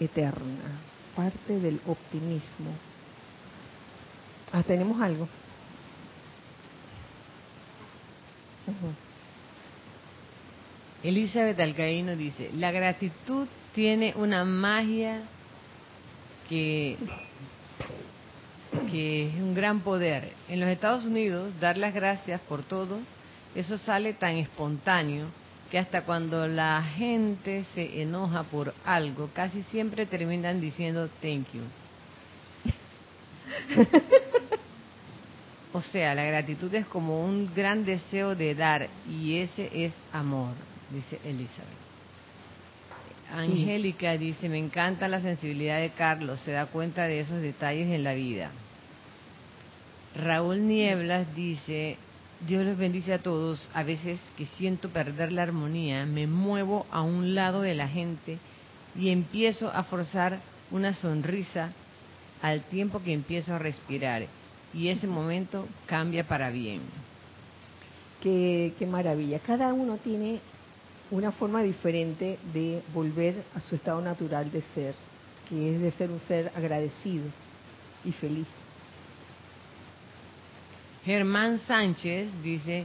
[0.00, 0.80] eterna,
[1.14, 2.70] parte del optimismo.
[4.52, 5.28] Ah, ¿tenemos algo?
[11.02, 15.22] Elizabeth Alcaíno dice, la gratitud tiene una magia
[16.48, 16.96] que,
[18.90, 20.32] que es un gran poder.
[20.48, 22.98] En los Estados Unidos, dar las gracias por todo,
[23.54, 25.26] eso sale tan espontáneo
[25.70, 31.62] que hasta cuando la gente se enoja por algo, casi siempre terminan diciendo thank you.
[35.72, 40.54] O sea, la gratitud es como un gran deseo de dar y ese es amor,
[40.90, 41.88] dice Elizabeth.
[43.30, 48.02] Angélica dice, me encanta la sensibilidad de Carlos, se da cuenta de esos detalles en
[48.02, 48.50] la vida.
[50.16, 51.98] Raúl Nieblas dice,
[52.46, 57.02] Dios les bendice a todos, a veces que siento perder la armonía, me muevo a
[57.02, 58.38] un lado de la gente
[58.96, 61.72] y empiezo a forzar una sonrisa
[62.40, 64.26] al tiempo que empiezo a respirar
[64.72, 66.82] y ese momento cambia para bien.
[68.22, 69.40] Qué, qué maravilla.
[69.40, 70.38] Cada uno tiene
[71.10, 74.94] una forma diferente de volver a su estado natural de ser,
[75.48, 77.24] que es de ser un ser agradecido
[78.04, 78.46] y feliz.
[81.08, 82.84] Germán Sánchez dice,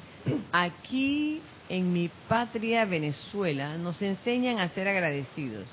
[0.54, 5.66] aquí en mi patria Venezuela nos enseñan a ser agradecidos.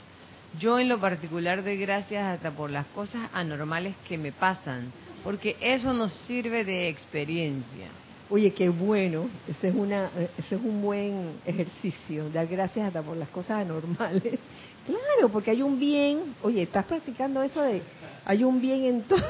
[0.59, 4.93] Yo en lo particular doy gracias hasta por las cosas anormales que me pasan,
[5.23, 7.87] porque eso nos sirve de experiencia.
[8.29, 13.17] Oye, qué bueno, ese es, una, ese es un buen ejercicio, dar gracias hasta por
[13.17, 14.41] las cosas anormales.
[14.81, 17.83] Claro, porque hay un bien, oye, estás practicando eso de,
[18.25, 19.23] hay un bien en todo,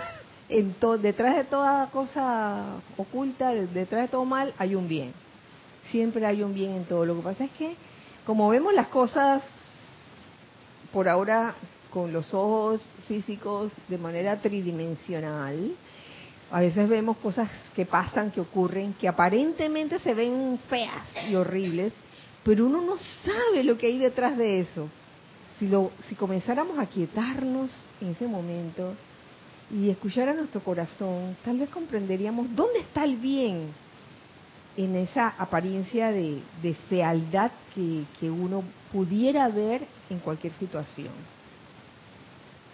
[0.50, 2.64] en todo, detrás de toda cosa
[2.96, 5.12] oculta, detrás de todo mal, hay un bien.
[5.90, 7.06] Siempre hay un bien en todo.
[7.06, 7.76] Lo que pasa es que,
[8.26, 9.42] como vemos las cosas
[10.92, 11.54] por ahora
[11.90, 15.72] con los ojos físicos de manera tridimensional,
[16.50, 21.92] a veces vemos cosas que pasan, que ocurren, que aparentemente se ven feas y horribles,
[22.42, 24.88] pero uno no sabe lo que hay detrás de eso.
[25.58, 27.70] Si, lo, si comenzáramos a quietarnos
[28.00, 28.94] en ese momento
[29.70, 33.72] y escuchar a nuestro corazón, tal vez comprenderíamos dónde está el bien
[34.76, 41.12] en esa apariencia de, de fealdad que, que uno pudiera ver en cualquier situación.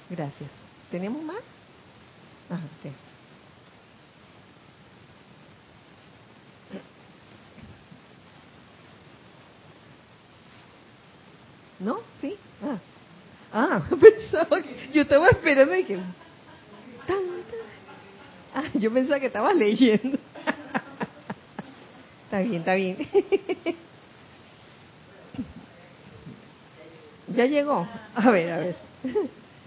[0.09, 0.51] Gracias.
[0.91, 1.43] ¿Tenemos más?
[2.49, 2.93] Ajá, okay.
[11.79, 11.99] ¿No?
[12.21, 12.37] ¿Sí?
[12.63, 12.79] Ah,
[13.53, 16.01] ah pensaba que yo estaba esperando y que...
[18.57, 20.17] Ah, yo pensaba que estabas leyendo.
[22.25, 22.97] está bien, está bien.
[27.29, 27.87] ya llegó.
[28.15, 28.77] A ver, a ver.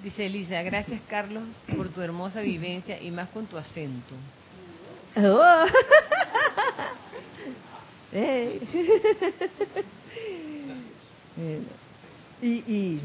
[0.04, 1.44] Dice Elisa, gracias Carlos
[1.78, 4.16] por tu hermosa vivencia y más con tu acento.
[5.18, 5.66] Oh.
[8.12, 8.60] hey.
[12.42, 13.02] y, y,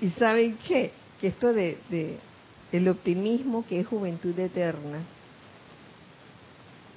[0.00, 2.18] y saben qué, que esto de, de
[2.72, 4.98] el optimismo que es juventud eterna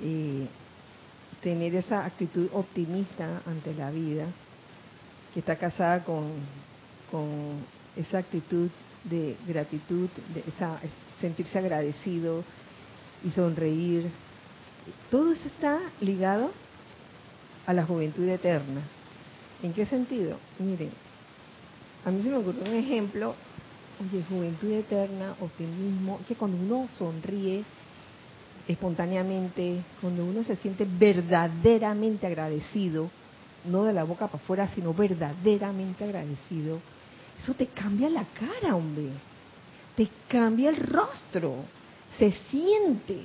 [0.02, 0.48] y
[1.42, 4.26] tener esa actitud optimista ante la vida
[5.34, 6.32] que está casada con,
[7.12, 7.28] con
[7.96, 8.70] esa actitud
[9.04, 10.80] de gratitud, de esa
[11.20, 12.44] sentirse agradecido
[13.24, 14.10] y sonreír.
[15.10, 16.52] Todo eso está ligado
[17.66, 18.82] a la juventud eterna.
[19.62, 20.38] ¿En qué sentido?
[20.60, 20.92] Miren,
[22.06, 23.36] a mí se me ocurrió un ejemplo,
[24.00, 27.64] oye, juventud eterna, optimismo, que cuando uno sonríe
[28.68, 33.10] espontáneamente, cuando uno se siente verdaderamente agradecido,
[33.66, 36.80] no de la boca para afuera, sino verdaderamente agradecido,
[37.42, 39.10] eso te cambia la cara, hombre.
[39.96, 41.56] Te cambia el rostro.
[42.18, 43.22] Se siente.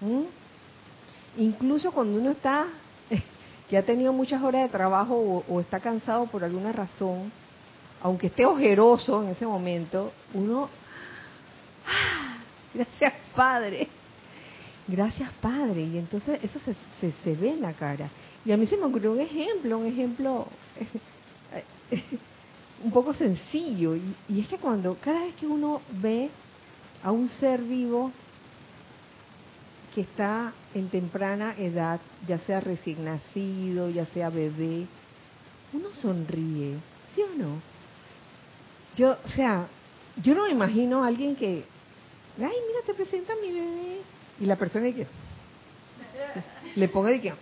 [0.00, 1.42] ¿Mm?
[1.42, 2.66] Incluso cuando uno está,
[3.68, 7.32] que ha tenido muchas horas de trabajo o, o, está cansado por alguna razón,
[8.02, 10.68] aunque esté ojeroso en ese momento, uno,
[11.86, 12.36] ¡ah!
[12.74, 13.88] gracias Padre,
[14.86, 18.08] gracias Padre, y entonces eso se, se, ve en la cara.
[18.44, 20.46] Y a mí se me ocurrió un ejemplo, un ejemplo
[22.84, 26.30] un poco sencillo y, y, es que cuando cada vez que uno ve
[27.02, 28.10] a un ser vivo
[29.94, 34.86] que está en temprana edad, ya sea recién nacido, ya sea bebé,
[35.72, 36.76] uno sonríe,
[37.14, 37.69] ¿sí o no?
[39.00, 39.66] Yo, o sea,
[40.22, 41.64] yo no me imagino a alguien que,
[42.36, 44.02] ay, mira, te presenta mi bebé,
[44.38, 45.06] y la persona que
[46.74, 47.32] le ponga de que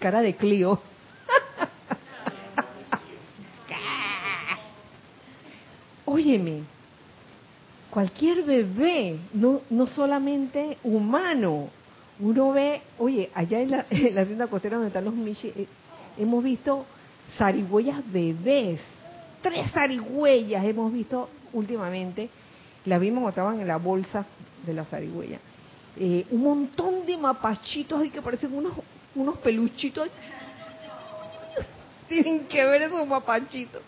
[0.00, 0.80] cara de Clio.
[6.06, 6.64] Óyeme,
[7.88, 11.68] cualquier bebé, no, no solamente humano,
[12.18, 15.68] uno ve, oye, allá en la, la hacienda costera donde están los michi, eh,
[16.18, 16.84] hemos visto
[17.38, 18.80] zarigüeyas bebés,
[19.40, 22.28] tres zarigüeyas hemos visto últimamente,
[22.84, 24.26] las vimos cuando estaban en la bolsa
[24.64, 25.38] de la zarigüeya.
[25.96, 28.74] Eh, un montón de mapachitos ahí que parecen unos,
[29.14, 30.08] unos peluchitos.
[32.08, 33.82] Tienen que ver esos mapachitos.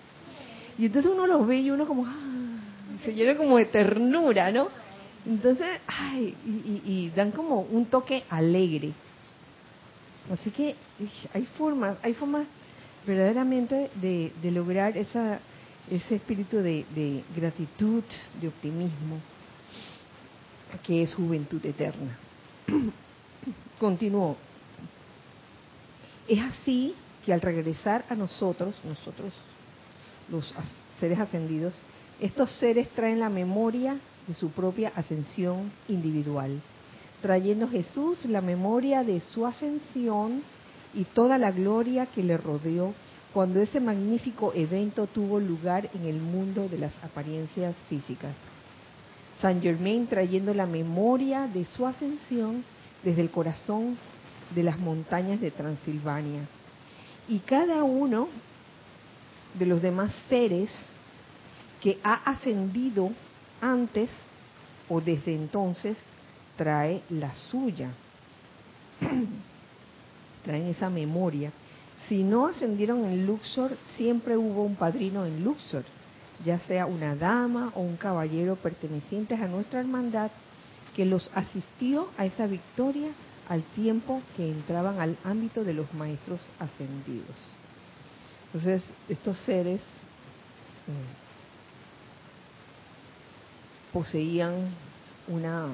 [0.78, 2.32] Y entonces uno los ve y uno como, ah,
[3.04, 4.68] se llena como de ternura, ¿no?
[5.24, 6.34] Entonces, ay,
[6.84, 8.92] y, dan como un toque alegre.
[10.32, 10.74] Así que
[11.32, 12.46] hay formas, hay formas
[13.06, 15.40] verdaderamente de, lograr esa,
[15.90, 18.04] ese espíritu de, de gratitud,
[18.40, 19.20] de optimismo,
[20.82, 22.18] que es juventud eterna.
[23.78, 24.36] Continuó.
[26.28, 26.94] Es así
[27.24, 29.32] que al regresar a nosotros, nosotros,
[30.28, 30.54] los
[30.98, 31.74] seres ascendidos,
[32.20, 36.60] estos seres traen la memoria de su propia ascensión individual,
[37.20, 40.42] trayendo Jesús la memoria de su ascensión
[40.94, 42.94] y toda la gloria que le rodeó
[43.32, 48.34] cuando ese magnífico evento tuvo lugar en el mundo de las apariencias físicas.
[49.40, 52.62] San Germain trayendo la memoria de su ascensión
[53.02, 53.96] desde el corazón
[54.54, 56.42] de las montañas de Transilvania.
[57.28, 58.28] Y cada uno
[59.58, 60.70] de los demás seres
[61.80, 63.10] que ha ascendido
[63.60, 64.10] antes
[64.88, 65.96] o desde entonces
[66.56, 67.90] trae la suya.
[70.44, 71.52] Traen esa memoria.
[72.08, 75.84] Si no ascendieron en Luxor, siempre hubo un padrino en Luxor,
[76.44, 80.30] ya sea una dama o un caballero pertenecientes a nuestra hermandad
[80.94, 83.10] que los asistió a esa victoria
[83.48, 87.36] al tiempo que entraban al ámbito de los maestros ascendidos.
[88.46, 90.92] Entonces, estos seres eh,
[93.92, 94.54] poseían
[95.28, 95.66] una,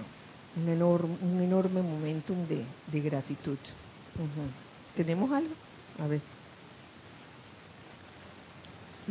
[0.57, 3.59] un, enorme, un enorme momentum de, gratitud.
[4.97, 5.55] ¿Tenemos algo?
[6.03, 6.21] A ver.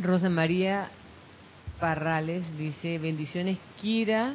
[0.02, 0.88] Rosa María
[1.80, 4.34] Parrales dice, bendiciones Kira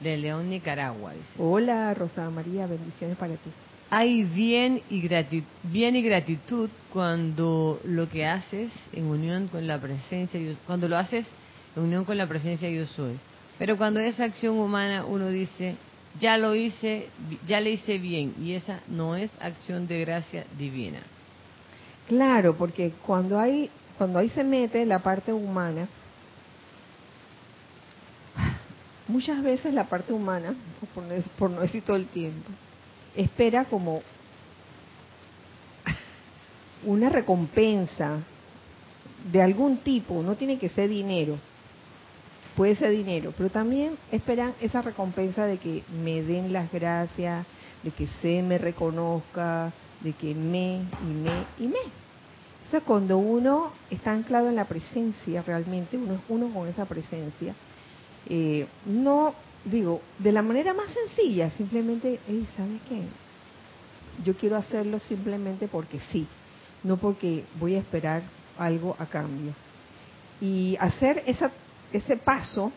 [0.00, 1.12] de León, Nicaragua.
[1.38, 3.50] Hola Rosa María, bendiciones para ti.
[3.90, 9.78] Hay bien y, gratitud, bien y gratitud cuando lo que haces en unión con la
[9.78, 11.26] presencia, cuando lo haces
[11.76, 13.18] en unión con la presencia yo soy.
[13.58, 15.76] Pero cuando es acción humana, uno dice,
[16.20, 17.08] ya lo hice,
[17.46, 21.00] ya le hice bien, y esa no es acción de gracia divina.
[22.08, 25.88] Claro, porque cuando hay, cuando ahí se mete la parte humana,
[29.08, 30.54] muchas veces la parte humana,
[30.94, 32.50] por no, por no decir todo el tiempo,
[33.16, 34.02] espera como
[36.84, 38.18] una recompensa
[39.30, 41.38] de algún tipo, no tiene que ser dinero,
[42.56, 47.46] puede ser dinero, pero también esperan esa recompensa de que me den las gracias,
[47.82, 51.78] de que se me reconozca, de que me y me y me.
[52.56, 57.54] Entonces cuando uno está anclado en la presencia realmente, uno es uno con esa presencia,
[58.28, 59.34] eh, no
[59.64, 62.18] digo, de la manera más sencilla, simplemente,
[62.56, 63.02] ¿sabes qué?
[64.24, 66.26] Yo quiero hacerlo simplemente porque sí,
[66.84, 68.22] no porque voy a esperar
[68.58, 69.52] algo a cambio.
[70.40, 71.52] Y hacer esa
[71.92, 72.72] ese paso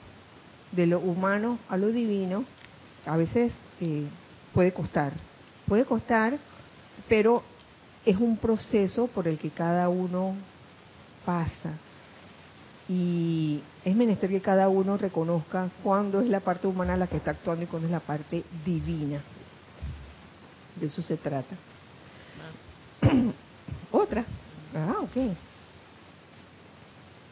[0.72, 2.43] de lo humano a lo divino
[3.05, 4.05] a veces eh,
[4.53, 5.13] puede costar,
[5.68, 6.38] puede costar,
[7.07, 7.43] pero
[8.05, 10.36] es un proceso por el que cada uno
[11.26, 11.74] pasa.
[12.88, 17.32] Y es menester que cada uno reconozca cuándo es la parte humana la que está
[17.32, 19.22] actuando y cuándo es la parte divina.
[20.76, 21.55] De eso se trata.
[23.91, 24.24] Otra.
[24.76, 25.36] Ah, ok.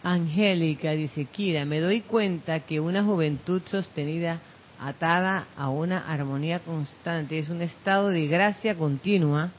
[0.04, 4.42] Angélica dice, Kira, me doy cuenta que una juventud sostenida,
[4.78, 9.52] atada a una armonía constante, es un estado de gracia continua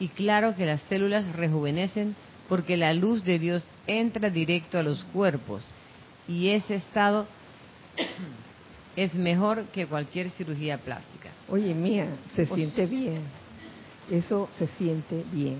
[0.00, 2.16] y claro que las células rejuvenecen
[2.48, 5.62] porque la luz de Dios entra directo a los cuerpos
[6.26, 7.26] y ese estado
[8.96, 11.30] es mejor que cualquier cirugía plástica.
[11.48, 13.20] Oye, mía, se siente bien.
[14.10, 15.58] Eso se siente bien,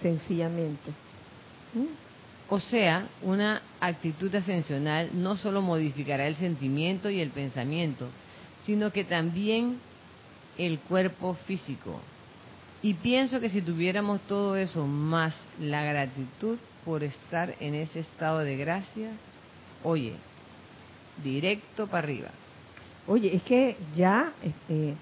[0.00, 0.90] sencillamente.
[1.74, 2.07] ¿Mm?
[2.50, 8.08] O sea, una actitud ascensional no solo modificará el sentimiento y el pensamiento,
[8.64, 9.78] sino que también
[10.56, 12.00] el cuerpo físico.
[12.82, 18.38] Y pienso que si tuviéramos todo eso más la gratitud por estar en ese estado
[18.38, 19.10] de gracia,
[19.82, 20.14] oye,
[21.22, 22.30] directo para arriba.
[23.06, 24.94] Oye, es que ya este,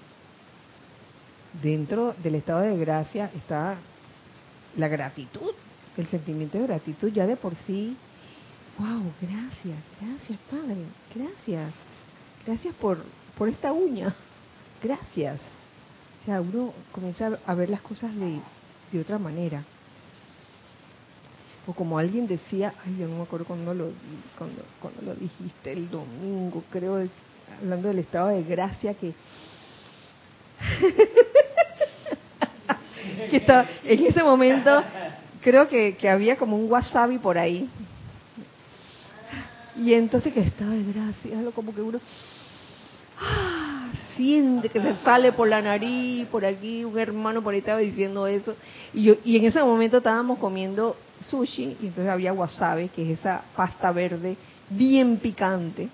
[1.61, 3.77] dentro del estado de gracia está
[4.75, 5.51] la gratitud
[5.97, 7.97] el sentimiento de gratitud ya de por sí,
[8.77, 11.73] wow, gracias, gracias Padre, gracias,
[12.45, 13.03] gracias por,
[13.37, 14.13] por esta uña,
[14.81, 15.41] gracias.
[16.21, 18.39] O sea, uno comienza a ver las cosas de,
[18.91, 19.63] de otra manera.
[21.65, 23.91] O como alguien decía, ay, yo no me acuerdo cuando lo,
[24.37, 27.07] cuando, cuando lo dijiste el domingo, creo,
[27.61, 29.13] hablando del estado de gracia que...
[33.29, 34.83] que está, en ese momento
[35.41, 37.69] creo que, que había como un wasabi por ahí.
[39.75, 41.99] Y entonces que estaba de gracia, como que uno,
[43.19, 47.79] ah, siente que se sale por la nariz, por aquí, un hermano por ahí estaba
[47.79, 48.55] diciendo eso.
[48.93, 53.19] Y, yo, y en ese momento estábamos comiendo sushi y entonces había wasabi, que es
[53.19, 54.35] esa pasta verde
[54.69, 55.89] bien picante.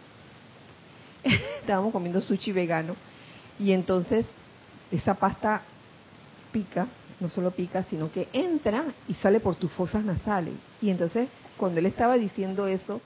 [1.59, 2.95] estábamos comiendo sushi vegano
[3.59, 4.25] y entonces
[4.91, 5.61] esa pasta
[6.51, 6.87] pica,
[7.23, 10.55] no solo pica, sino que entra y sale por tus fosas nasales.
[10.81, 12.99] Y entonces cuando él estaba diciendo eso,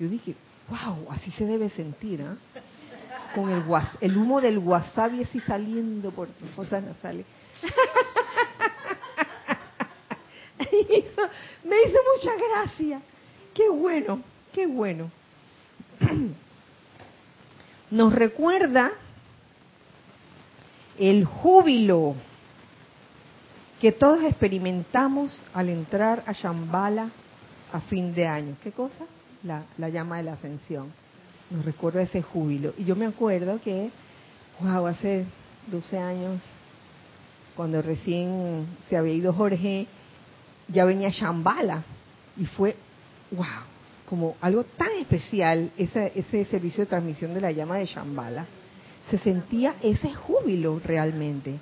[0.00, 0.34] yo dije,
[0.68, 2.34] wow, así se debe sentir, ¿ah?
[3.36, 3.62] Con el,
[4.00, 7.24] el humo del wasabi así saliendo por tus fosas nasales.
[11.64, 13.00] me hizo mucha gracia.
[13.54, 15.08] Qué bueno, qué bueno.
[17.92, 18.90] Nos recuerda
[20.98, 22.16] el júbilo
[23.82, 27.10] que todos experimentamos al entrar a Shambhala
[27.72, 28.56] a fin de año.
[28.62, 29.06] ¿Qué cosa?
[29.42, 30.92] La, la llama de la ascensión.
[31.50, 32.74] Nos recuerda ese júbilo.
[32.78, 33.90] Y yo me acuerdo que,
[34.60, 35.24] wow, hace
[35.66, 36.40] 12 años,
[37.56, 39.88] cuando recién se había ido Jorge,
[40.68, 41.82] ya venía Shambhala.
[42.36, 42.76] Y fue,
[43.32, 43.64] wow,
[44.08, 48.46] como algo tan especial ese, ese servicio de transmisión de la llama de Shambhala.
[49.10, 51.58] Se sentía ese júbilo realmente.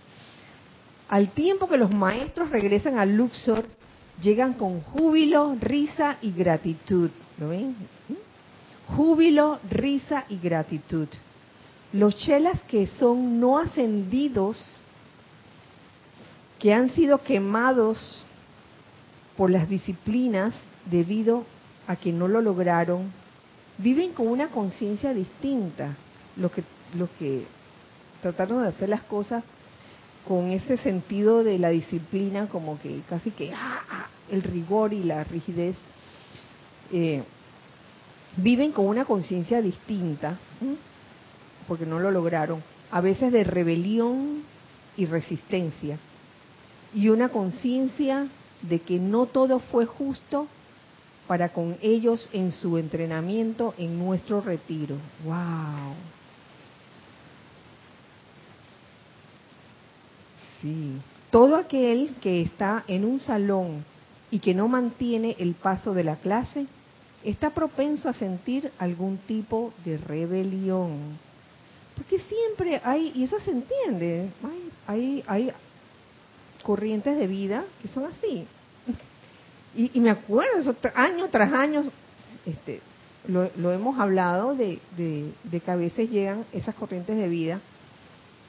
[1.11, 3.66] Al tiempo que los maestros regresan al Luxor,
[4.22, 7.11] llegan con júbilo, risa y gratitud.
[7.36, 7.74] ¿Lo ven?
[8.08, 8.94] ¿Mm?
[8.94, 11.08] Júbilo, risa y gratitud.
[11.92, 14.64] Los chelas que son no ascendidos,
[16.61, 18.22] que han sido quemados
[19.36, 20.54] por las disciplinas
[20.88, 21.44] debido
[21.88, 23.11] a que no lo lograron,
[23.78, 25.96] viven con una conciencia distinta.
[26.36, 26.62] Los que,
[26.94, 27.46] los que
[28.22, 29.42] trataron de hacer las cosas
[30.27, 35.03] con ese sentido de la disciplina, como que casi que ah, ah, el rigor y
[35.03, 35.77] la rigidez,
[36.93, 37.23] eh,
[38.37, 40.39] viven con una conciencia distinta,
[41.66, 44.43] porque no lo lograron, a veces de rebelión
[44.97, 45.99] y resistencia,
[46.95, 48.29] y una conciencia
[48.62, 50.47] de que no todo fue justo
[51.27, 54.97] para con ellos en su entrenamiento en nuestro retiro.
[55.25, 55.95] ¡Wow!
[60.61, 61.00] Sí.
[61.30, 63.84] Todo aquel que está en un salón
[64.30, 66.66] y que no mantiene el paso de la clase
[67.24, 71.18] está propenso a sentir algún tipo de rebelión.
[71.94, 75.52] Porque siempre hay, y eso se entiende, hay, hay, hay
[76.62, 78.46] corrientes de vida que son así.
[79.76, 81.84] Y, me acuerdo, eso, año tras año,
[82.44, 82.80] este,
[83.28, 87.61] lo, hemos hablado de, de, que a veces llegan esas corrientes de vida,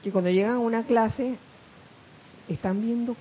[0.02, 1.36] que cuando llegan a una clase
[2.54, 3.16] están viendo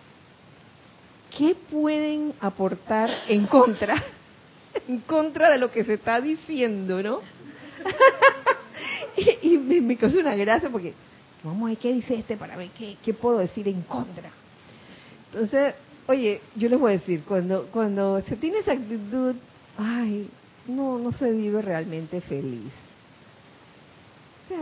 [1.38, 4.04] qué pueden aportar en contra,
[4.88, 7.20] en contra de lo que se está diciendo, ¿no?
[9.42, 10.94] y, me, me causó una gracia porque,
[11.44, 14.30] vamos a ver qué dice este para ver qué, qué puedo decir en contra.
[15.34, 15.74] Entonces,
[16.08, 19.36] oye, yo les voy a decir, cuando, cuando se tiene esa actitud,
[19.78, 20.30] ay,
[20.68, 22.74] no, no se vive realmente feliz.
[24.44, 24.58] O sea,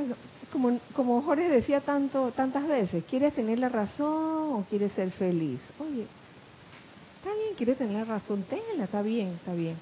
[0.51, 5.61] como, como Jorge decía tanto, tantas veces, ¿quieres tener la razón o quieres ser feliz?
[5.79, 6.07] Oye,
[7.17, 9.77] está bien, quieres tener la razón, tenla, está bien, está bien.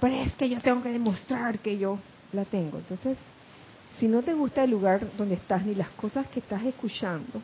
[0.00, 1.98] Pero es que yo tengo que demostrar que yo
[2.32, 2.78] la tengo.
[2.78, 3.18] Entonces,
[3.98, 7.40] si no te gusta el lugar donde estás ni las cosas que estás escuchando,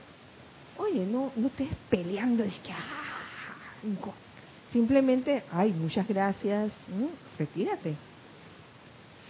[0.78, 4.12] oye, no, no estés peleando, es que, ah,
[4.72, 6.72] simplemente, ay, muchas gracias,
[7.38, 7.96] retírate.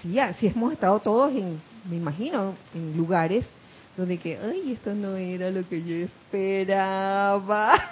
[0.01, 3.47] Si, ya, si hemos estado todos en me imagino, en lugares
[3.97, 7.75] donde que, ay, esto no era lo que yo esperaba.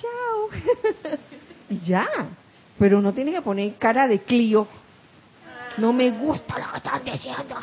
[0.00, 0.48] Chao.
[1.70, 2.08] y ya.
[2.78, 4.66] Pero uno tiene que poner cara de Clio.
[5.76, 7.56] No me gusta lo que están diciendo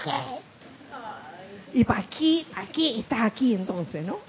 [1.74, 4.20] Y para aquí, aquí, estás aquí entonces, ¿no?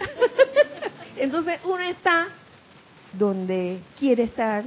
[1.17, 2.29] entonces uno está
[3.13, 4.65] donde quiere estar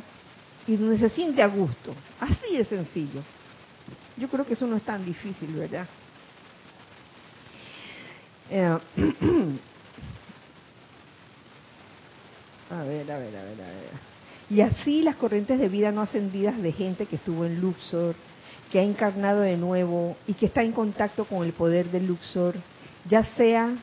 [0.68, 1.93] y donde se siente a gusto.
[2.20, 3.22] Así de sencillo.
[4.20, 5.88] Yo creo que eso no es tan difícil, ¿verdad?
[8.49, 8.65] Eh,
[12.70, 14.09] a ver, a ver, a ver, a ver.
[14.49, 18.15] Y así las corrientes de vida no ascendidas de gente que estuvo en Luxor,
[18.72, 22.55] que ha encarnado de nuevo y que está en contacto con el poder de Luxor,
[23.07, 23.76] ya sea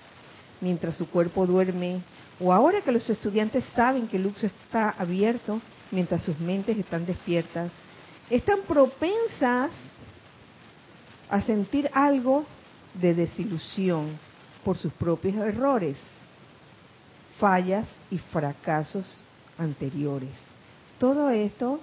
[0.60, 2.00] mientras su cuerpo duerme
[2.40, 5.60] o ahora que los estudiantes saben que Luxor está abierto
[5.90, 7.70] mientras sus mentes están despiertas,
[8.28, 9.72] están propensas
[11.30, 12.44] a sentir algo
[12.94, 14.18] de desilusión
[14.64, 15.96] por sus propios errores,
[17.38, 19.22] fallas y fracasos
[19.58, 20.30] anteriores.
[20.98, 21.80] Todo esto,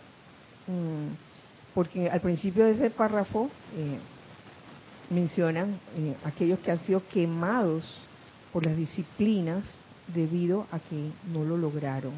[0.67, 3.99] mm, porque al principio de ese párrafo, eh,
[5.09, 7.83] mencionan eh, aquellos que han sido quemados
[8.51, 9.63] por las disciplinas
[10.07, 12.13] debido a que no lo lograron.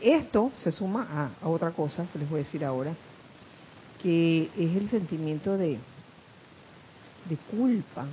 [0.00, 2.94] Esto se suma a, otra cosa que les voy a decir ahora,
[4.02, 5.78] que es el sentimiento de,
[7.28, 8.06] de culpa.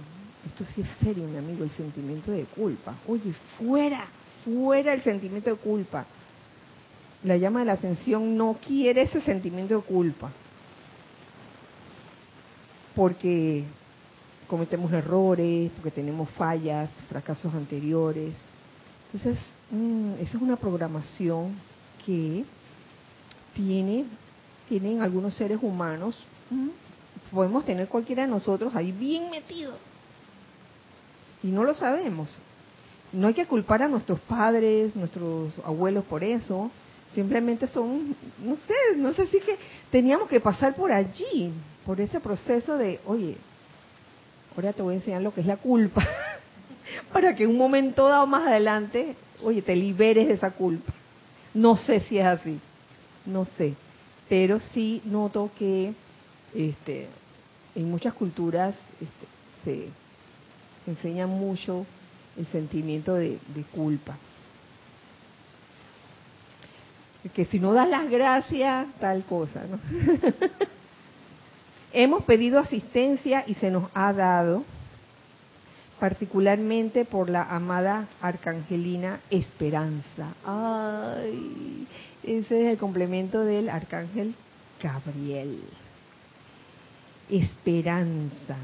[0.45, 2.95] Esto sí es serio, mi amigo, el sentimiento de culpa.
[3.07, 4.05] Oye, fuera,
[4.43, 6.05] fuera el sentimiento de culpa.
[7.23, 10.31] La llama de la ascensión no quiere ese sentimiento de culpa.
[12.95, 13.63] Porque
[14.47, 18.33] cometemos errores, porque tenemos fallas, fracasos anteriores.
[19.11, 19.41] Entonces,
[19.71, 21.55] mm, esa es una programación
[22.05, 22.43] que
[23.53, 24.05] tiene,
[24.67, 26.17] tienen algunos seres humanos,
[26.49, 26.69] mm,
[27.33, 29.73] podemos tener cualquiera de nosotros ahí bien metido.
[31.41, 32.39] Y no lo sabemos.
[33.11, 36.71] No hay que culpar a nuestros padres, nuestros abuelos por eso.
[37.13, 39.57] Simplemente son, no sé, no sé si que
[39.91, 41.51] teníamos que pasar por allí,
[41.85, 43.37] por ese proceso de, oye,
[44.55, 46.07] ahora te voy a enseñar lo que es la culpa,
[47.13, 50.91] para que un momento dado más adelante, oye, te liberes de esa culpa.
[51.53, 52.59] No sé si es así,
[53.27, 53.75] no sé,
[54.27, 55.93] pero sí noto que
[56.55, 57.09] este,
[57.75, 59.27] en muchas culturas este,
[59.63, 59.89] se
[60.89, 61.85] enseña mucho
[62.37, 63.39] el sentimiento de,
[63.73, 64.17] culpa.
[67.33, 69.79] Que si no das las gracias, tal cosa, ¿no?
[71.93, 74.65] Hemos pedido asistencia y se nos ha dado,
[75.99, 80.33] particularmente por la amada arcangelina Esperanza.
[80.43, 81.87] Ay,
[82.23, 84.35] ese es el complemento del arcángel
[84.81, 85.61] Gabriel.
[87.29, 88.57] Esperanza.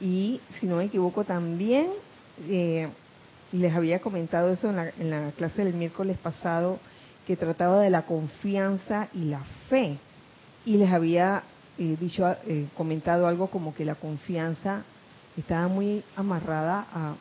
[0.00, 1.88] Y si no me equivoco también,
[2.48, 2.88] eh,
[3.52, 6.78] les había comentado eso en la, en la clase del miércoles pasado,
[7.26, 9.98] que trataba de la confianza y la fe.
[10.64, 11.42] Y les había
[11.78, 14.82] eh, dicho, eh, comentado algo como que la confianza
[15.36, 17.14] estaba muy amarrada a,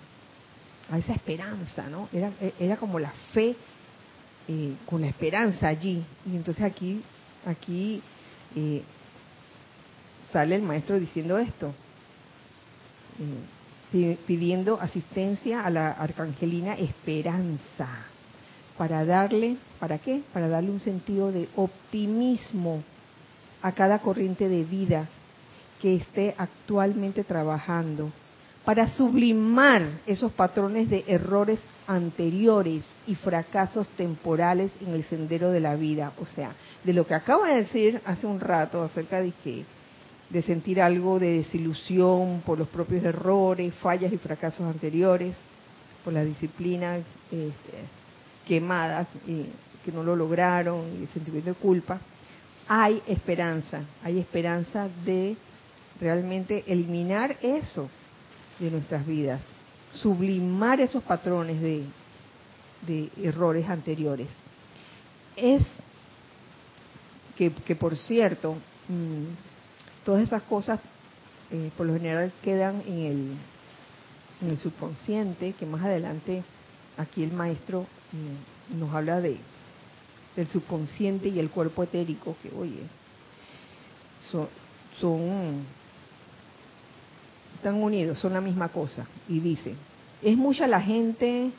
[0.92, 2.08] a esa esperanza, ¿no?
[2.14, 3.56] Era, era como la fe
[4.48, 6.04] eh, con la esperanza allí.
[6.32, 7.02] Y entonces aquí,
[7.46, 8.02] aquí
[10.36, 11.74] sale el maestro diciendo esto,
[14.28, 17.88] pidiendo asistencia a la arcangelina esperanza,
[18.78, 20.24] para darle, ¿para qué?
[20.34, 22.84] Para darle un sentido de optimismo
[23.62, 25.08] a cada corriente de vida
[25.82, 28.12] que esté actualmente trabajando
[28.66, 35.78] para sublimar esos patrones de errores anteriores y fracasos temporales en el sendero de la
[35.78, 36.12] vida.
[36.20, 36.52] O sea,
[36.84, 39.64] de lo que acabo de decir hace un rato acerca de que
[40.36, 45.34] de sentir algo de desilusión por los propios errores, fallas y fracasos anteriores,
[46.04, 47.78] por la disciplina este,
[48.46, 49.46] quemadas y
[49.86, 52.02] que no lo lograron y el sentimiento de culpa
[52.68, 55.38] hay esperanza, hay esperanza de
[56.02, 57.90] realmente eliminar eso
[58.60, 59.40] de nuestras vidas,
[59.94, 61.84] sublimar esos patrones de,
[63.24, 64.28] errores anteriores.
[65.38, 65.64] Es
[67.38, 68.56] que, por cierto,
[68.88, 69.55] mm,
[70.06, 70.80] todas esas cosas
[71.52, 73.32] eh, por lo general quedan en el,
[74.42, 76.44] en el subconsciente, que más adelante
[76.98, 79.38] aquí el maestro mm, nos habla de
[80.36, 82.82] del subconsciente y el cuerpo etérico, que oye,
[84.20, 84.48] son,
[85.00, 85.66] son,
[87.56, 89.06] están unidos, son la misma cosa.
[89.30, 89.76] Y dice,
[90.22, 91.52] es mucha la gente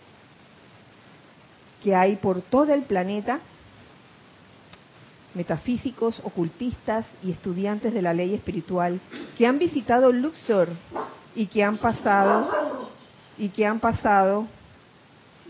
[1.82, 3.40] que hay por todo el planeta,
[5.37, 8.99] metafísicos, ocultistas y estudiantes de la ley espiritual,
[9.37, 10.68] que han visitado Luxor
[11.34, 12.89] y que han pasado
[13.39, 14.47] y que han pasado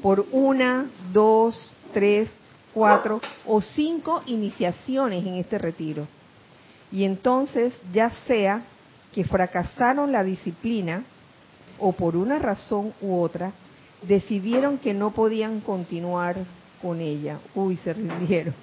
[0.03, 2.29] por una, dos, tres,
[2.75, 6.07] cuatro o cinco iniciaciones en este retiro.
[6.93, 8.63] Y entonces, ya sea
[9.15, 11.05] que fracasaron la disciplina
[11.79, 13.53] o por una razón u otra,
[14.03, 16.37] decidieron que no podían continuar
[16.83, 17.39] con ella.
[17.55, 18.55] Uy, se rindieron.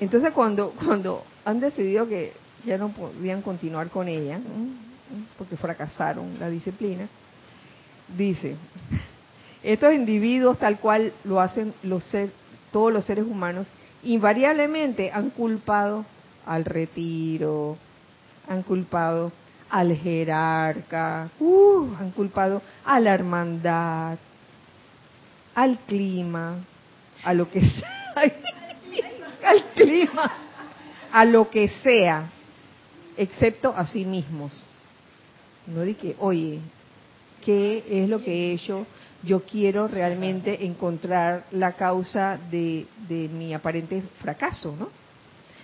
[0.00, 2.32] Entonces, cuando, cuando han decidido que
[2.64, 4.38] ya no podían continuar con ella,
[5.38, 7.08] porque fracasaron la disciplina,
[8.16, 8.56] dice,
[9.62, 12.04] estos individuos tal cual lo hacen los
[12.72, 13.68] todos los seres humanos,
[14.02, 16.04] invariablemente han culpado
[16.44, 17.76] al retiro,
[18.48, 19.32] han culpado
[19.70, 24.18] al jerarca, uh, han culpado a la hermandad,
[25.54, 26.56] al clima,
[27.24, 28.32] a lo que sea,
[29.46, 30.32] al clima,
[31.12, 32.30] a lo que sea,
[33.16, 34.52] excepto a sí mismos.
[35.66, 36.60] No di que, oye,
[37.44, 38.86] ¿qué es lo que he hecho?
[39.26, 44.88] yo quiero realmente encontrar la causa de, mi aparente fracaso, ¿no?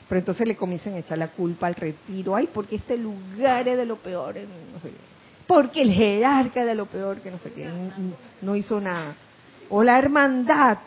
[0.09, 3.76] Pero entonces le comienzan a echar la culpa al retiro, ay, porque este lugar es
[3.78, 4.35] de lo peor.
[5.47, 7.70] porque el jerarca de lo peor, que no sé qué,
[8.43, 9.14] no hizo nada.
[9.70, 10.78] O la hermandad,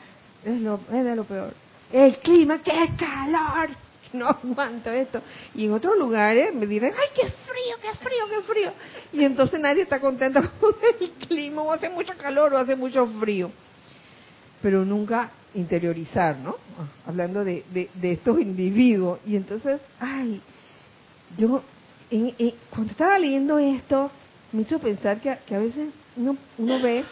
[0.43, 1.53] es, es de lo peor.
[1.95, 3.69] El clima, qué calor,
[4.13, 5.21] no aguanto esto.
[5.53, 8.71] Y en otros lugares me dirán, ay, qué frío, qué frío, qué frío.
[9.13, 13.07] Y entonces nadie está contento con el clima, o hace mucho calor o hace mucho
[13.07, 13.49] frío.
[14.61, 16.57] Pero nunca interiorizar, ¿no?
[17.07, 19.19] Hablando de, de, estos individuos.
[19.25, 20.41] Y entonces, ay,
[21.37, 21.63] yo
[22.71, 24.11] cuando estaba leyendo esto,
[24.51, 27.05] me hizo pensar que, que a veces uno, uno ve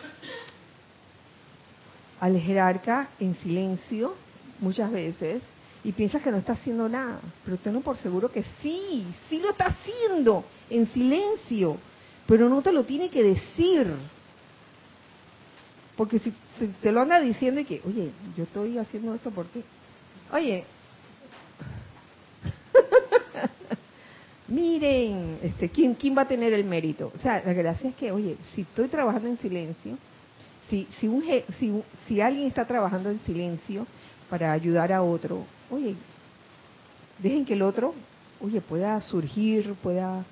[2.20, 4.16] al jerarca en silencio,
[4.64, 5.44] muchas veces,
[5.84, 9.50] y piensas que no está haciendo nada, pero tengo por seguro que sí, sí lo
[9.50, 11.78] está haciendo, en silencio,
[12.26, 13.94] pero no te lo tiene que decir.
[15.98, 16.34] Porque si,
[16.82, 19.62] te lo anda diciendo y que, oye, yo estoy haciendo esto porque,
[20.32, 20.64] oye,
[24.48, 27.12] miren, este, ¿quién, ¿quién va a tener el mérito?
[27.14, 29.98] O sea, la gracia es que, oye, si estoy trabajando en silencio,
[30.70, 31.24] si, si, un,
[31.60, 33.86] si, si alguien está trabajando en silencio
[34.30, 35.96] para ayudar a otro, oye,
[37.20, 37.94] dejen que el otro,
[38.42, 40.26] oye, pueda surgir, pueda,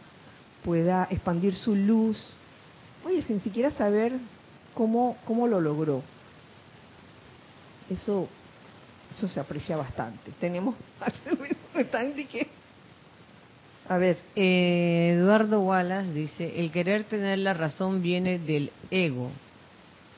[0.63, 2.17] pueda expandir su luz,
[3.05, 4.13] oye, sin siquiera saber
[4.73, 6.03] cómo, cómo lo logró.
[7.89, 8.27] Eso,
[9.11, 10.31] eso se aprecia bastante.
[10.39, 10.75] Tenemos,
[13.89, 19.31] a ver, eh, Eduardo Wallace dice, el querer tener la razón viene del ego,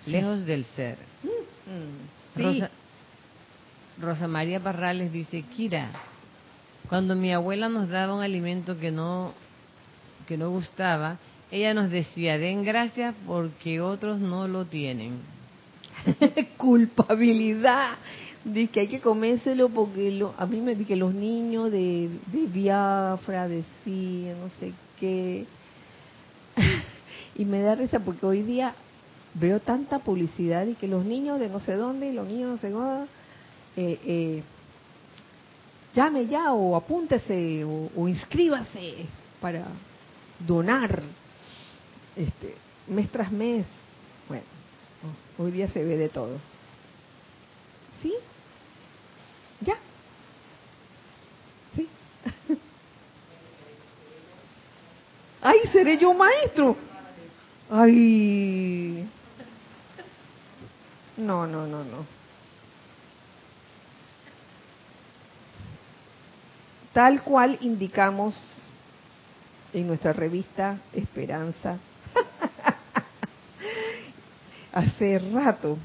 [0.05, 0.97] lejos del ser.
[1.23, 1.27] Mm,
[1.71, 2.43] mm.
[2.43, 2.69] Rosa,
[4.27, 5.91] María Barrales dice, Kira,
[6.89, 9.33] cuando mi abuela nos daba un alimento que no,
[10.27, 11.17] que no gustaba,
[11.51, 15.19] ella nos decía, den gracias porque otros no lo tienen.
[16.57, 17.97] Culpabilidad
[18.43, 22.09] de que hay que comérselo porque lo, a mí me di que los niños de,
[22.27, 25.45] de Biafra decían no sé qué
[27.35, 28.75] y me da risa porque hoy día
[29.35, 32.57] veo tanta publicidad y que los niños de no sé dónde y los niños no
[32.57, 33.07] sé dónde
[33.75, 34.43] eh, eh,
[35.93, 39.05] llame ya o apúntese o, inscríbase
[39.39, 39.65] para
[40.39, 41.01] donar
[42.15, 42.55] este
[42.87, 43.65] mes tras mes.
[44.27, 44.45] Bueno
[45.37, 46.39] hoy día se ve de todo.
[48.01, 48.13] Sí
[49.61, 49.77] ya
[51.75, 51.87] sí
[55.41, 56.75] ay seré yo maestro
[57.69, 59.07] ay
[61.17, 62.22] no, no, no, no.
[66.93, 68.35] Tal cual indicamos
[69.73, 71.77] en nuestra revista Esperanza.
[74.71, 75.77] hace rato,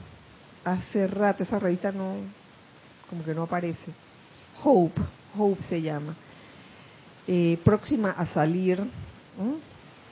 [0.64, 2.16] hace rato, esa revista no,
[3.08, 3.92] como que no aparece.
[4.62, 5.00] Hope,
[5.36, 6.14] Hope se llama.
[7.26, 8.82] Eh, próxima a salir,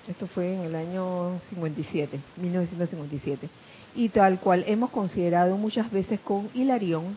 [0.08, 3.48] esto fue en el año 57, 1957
[3.94, 7.16] y tal cual hemos considerado muchas veces con Hilarión,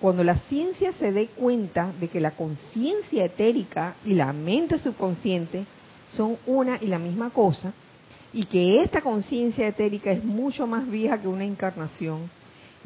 [0.00, 5.64] cuando la ciencia se dé cuenta de que la conciencia etérica y la mente subconsciente
[6.08, 7.72] son una y la misma cosa,
[8.32, 12.30] y que esta conciencia etérica es mucho más vieja que una encarnación,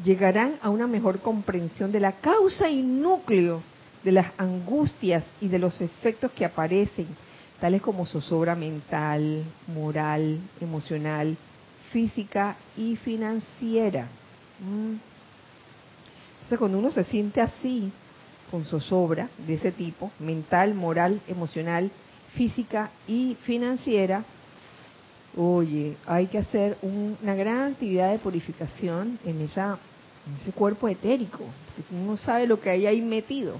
[0.03, 3.61] llegarán a una mejor comprensión de la causa y núcleo
[4.03, 7.07] de las angustias y de los efectos que aparecen,
[7.59, 11.37] tales como zozobra mental, moral, emocional,
[11.91, 14.07] física y financiera.
[14.59, 15.12] Mm.
[16.57, 17.91] Cuando uno se siente así,
[18.51, 21.91] con zozobra de ese tipo, mental, moral, emocional,
[22.33, 24.23] física y financiera,
[25.35, 31.43] oye, hay que hacer una gran actividad de purificación en ese cuerpo etérico,
[31.91, 33.55] uno sabe lo que hay ahí metido,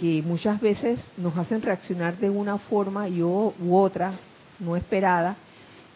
[0.00, 4.12] que muchas veces nos hacen reaccionar de una forma y u otra
[4.58, 5.36] no esperada,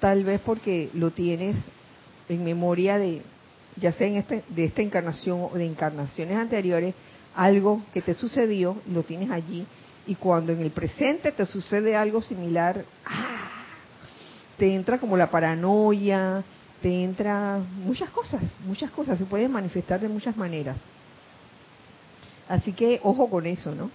[0.00, 1.56] tal vez porque lo tienes
[2.28, 3.22] en memoria de,
[3.76, 6.94] ya sea en este, de esta encarnación o de encarnaciones anteriores,
[7.34, 9.66] algo que te sucedió, lo tienes allí,
[10.06, 13.62] y cuando en el presente te sucede algo similar, ¡ah!
[14.58, 16.44] te entra como la paranoia,
[16.80, 20.76] te entra muchas cosas, muchas cosas, se pueden manifestar de muchas maneras.
[22.48, 23.90] Así que ojo con eso, ¿no?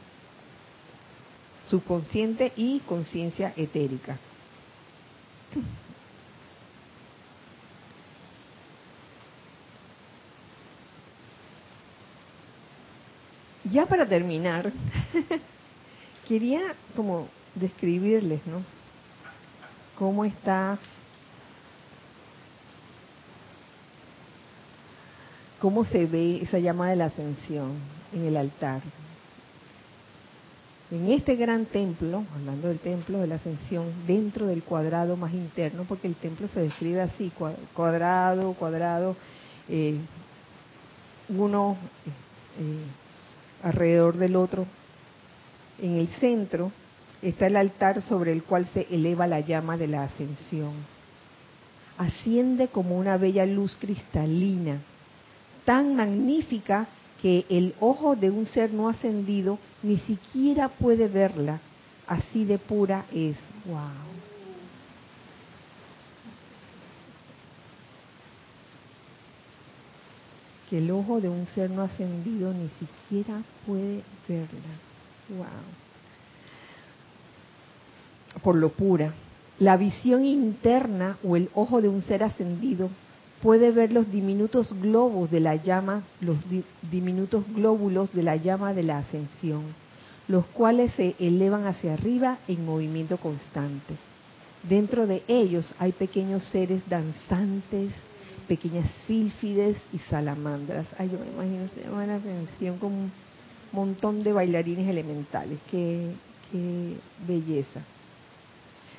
[1.69, 4.17] Subconsciente y conciencia etérica.
[13.71, 14.71] Ya para terminar,
[16.27, 16.61] quería
[16.95, 18.61] como describirles, ¿no?
[19.97, 20.77] Cómo está,
[25.59, 27.73] cómo se ve esa llama de la ascensión
[28.13, 28.81] en el altar.
[30.89, 35.83] en este gran templo, hablando del templo de la ascensión, dentro del cuadrado más interno,
[35.83, 37.31] porque el templo se describe así,
[37.73, 39.17] cuadrado, cuadrado,
[39.67, 39.97] eh,
[41.27, 41.75] uno
[42.59, 43.06] eh,
[43.63, 44.65] alrededor del otro.
[45.81, 46.71] En el centro
[47.21, 50.73] está el altar sobre el cual se eleva la llama de la ascensión.
[51.97, 54.79] Asciende como una bella luz cristalina,
[55.65, 56.87] tan magnífica
[57.21, 61.59] que el ojo de un ser no ascendido ni siquiera puede verla.
[62.05, 63.35] Así de pura es.
[63.65, 64.36] ¡Wow!
[70.69, 74.47] Que el ojo de un ser no ascendido ni siquiera puede verla.
[75.29, 75.47] ¡Wow!
[78.43, 79.13] Por lo pura.
[79.59, 82.89] La visión interna o el ojo de un ser ascendido
[83.41, 86.37] puede ver los diminutos globos de la llama, los
[86.91, 89.63] diminutos glóbulos de la llama de la ascensión,
[90.27, 93.95] los cuales se elevan hacia arriba en movimiento constante.
[94.63, 97.91] Dentro de ellos hay pequeños seres danzantes,
[98.47, 100.87] pequeñas sílfides y salamandras.
[100.97, 103.11] Ay, yo me imagino, se llama la ascensión como un
[103.71, 105.59] montón de bailarines elementales.
[105.69, 106.11] Qué,
[106.51, 106.95] qué
[107.27, 107.81] belleza.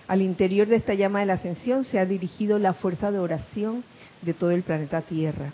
[0.07, 3.85] Al interior de esta llama de la ascensión se ha dirigido la fuerza de oración
[4.23, 5.53] de todo el planeta Tierra.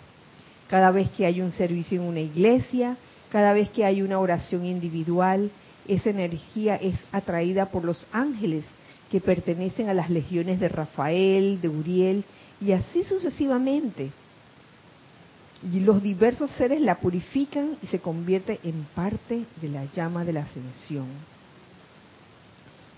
[0.69, 2.97] Cada vez que hay un servicio en una iglesia,
[3.29, 5.51] cada vez que hay una oración individual,
[5.87, 8.65] esa energía es atraída por los ángeles
[9.11, 12.25] que pertenecen a las legiones de Rafael, de Uriel
[12.61, 14.11] y así sucesivamente.
[15.71, 20.33] Y los diversos seres la purifican y se convierte en parte de la llama de
[20.33, 21.07] la ascensión.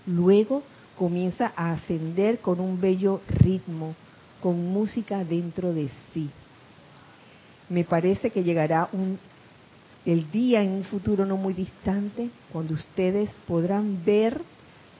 [0.06, 0.62] Luego
[0.96, 3.94] comienza a ascender con un bello ritmo,
[4.42, 6.30] con música dentro de sí.
[7.68, 9.18] Me parece que llegará un,
[10.04, 14.40] el día en un futuro no muy distante cuando ustedes podrán ver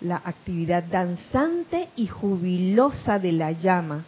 [0.00, 4.04] la actividad danzante y jubilosa de la llama,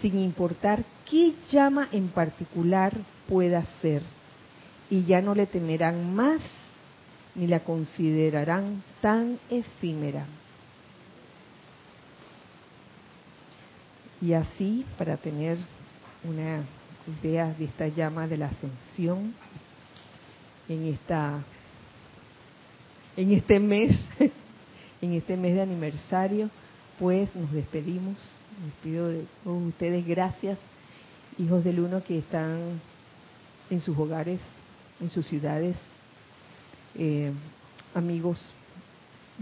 [0.00, 2.92] sin importar qué llama en particular
[3.28, 4.02] pueda ser,
[4.90, 6.42] y ya no le temerán más
[7.34, 10.26] ni la considerarán tan efímera.
[14.20, 15.58] Y así, para tener
[16.24, 16.64] una
[17.22, 19.34] idea de esta llama de la ascensión,
[20.68, 21.42] en esta
[23.16, 23.98] en este mes,
[25.02, 26.50] en este mes de aniversario,
[26.98, 28.16] pues nos despedimos.
[28.64, 30.58] Les pido de todos ustedes gracias,
[31.38, 32.80] hijos del uno que están
[33.70, 34.40] en sus hogares,
[35.00, 35.76] en sus ciudades,
[36.96, 37.32] eh,
[37.94, 38.52] amigos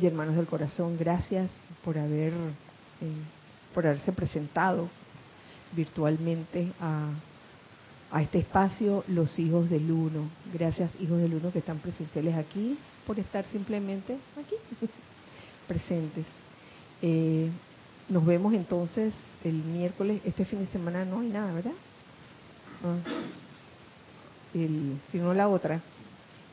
[0.01, 1.51] y hermanos del corazón, gracias
[1.85, 3.13] por haber eh,
[3.77, 4.89] por haberse presentado
[5.73, 7.11] virtualmente a,
[8.23, 10.31] este espacio los hijos del uno.
[10.55, 14.55] Gracias hijos del uno que están presenciales aquí por estar simplemente aquí
[15.69, 16.25] presentes.
[17.03, 17.51] Eh,
[18.09, 19.13] nos vemos entonces
[19.45, 20.21] el miércoles.
[20.25, 21.73] Este fin de semana no hay nada, ¿verdad?
[22.85, 22.97] Ah.
[24.55, 25.81] El, sino la otra.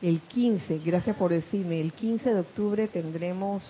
[0.02, 3.62] El 15, gracias por decirme, el 15 de octubre tendremos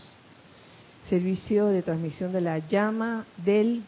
[1.09, 3.85] servicio de transmisión de la llama del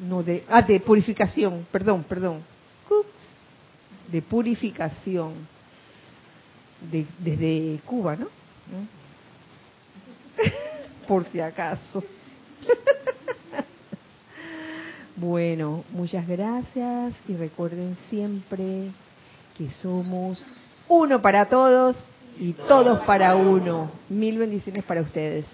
[0.00, 2.42] no de ah de purificación perdón perdón
[4.12, 5.32] de purificación
[6.90, 8.26] de, desde Cuba no
[11.08, 12.04] por si acaso
[15.16, 18.92] bueno muchas gracias y recuerden siempre
[19.56, 20.44] que somos
[20.88, 21.96] uno para todos
[22.38, 23.90] y todos para uno.
[24.08, 25.46] Mil bendiciones para ustedes.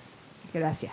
[0.53, 0.93] Gracias.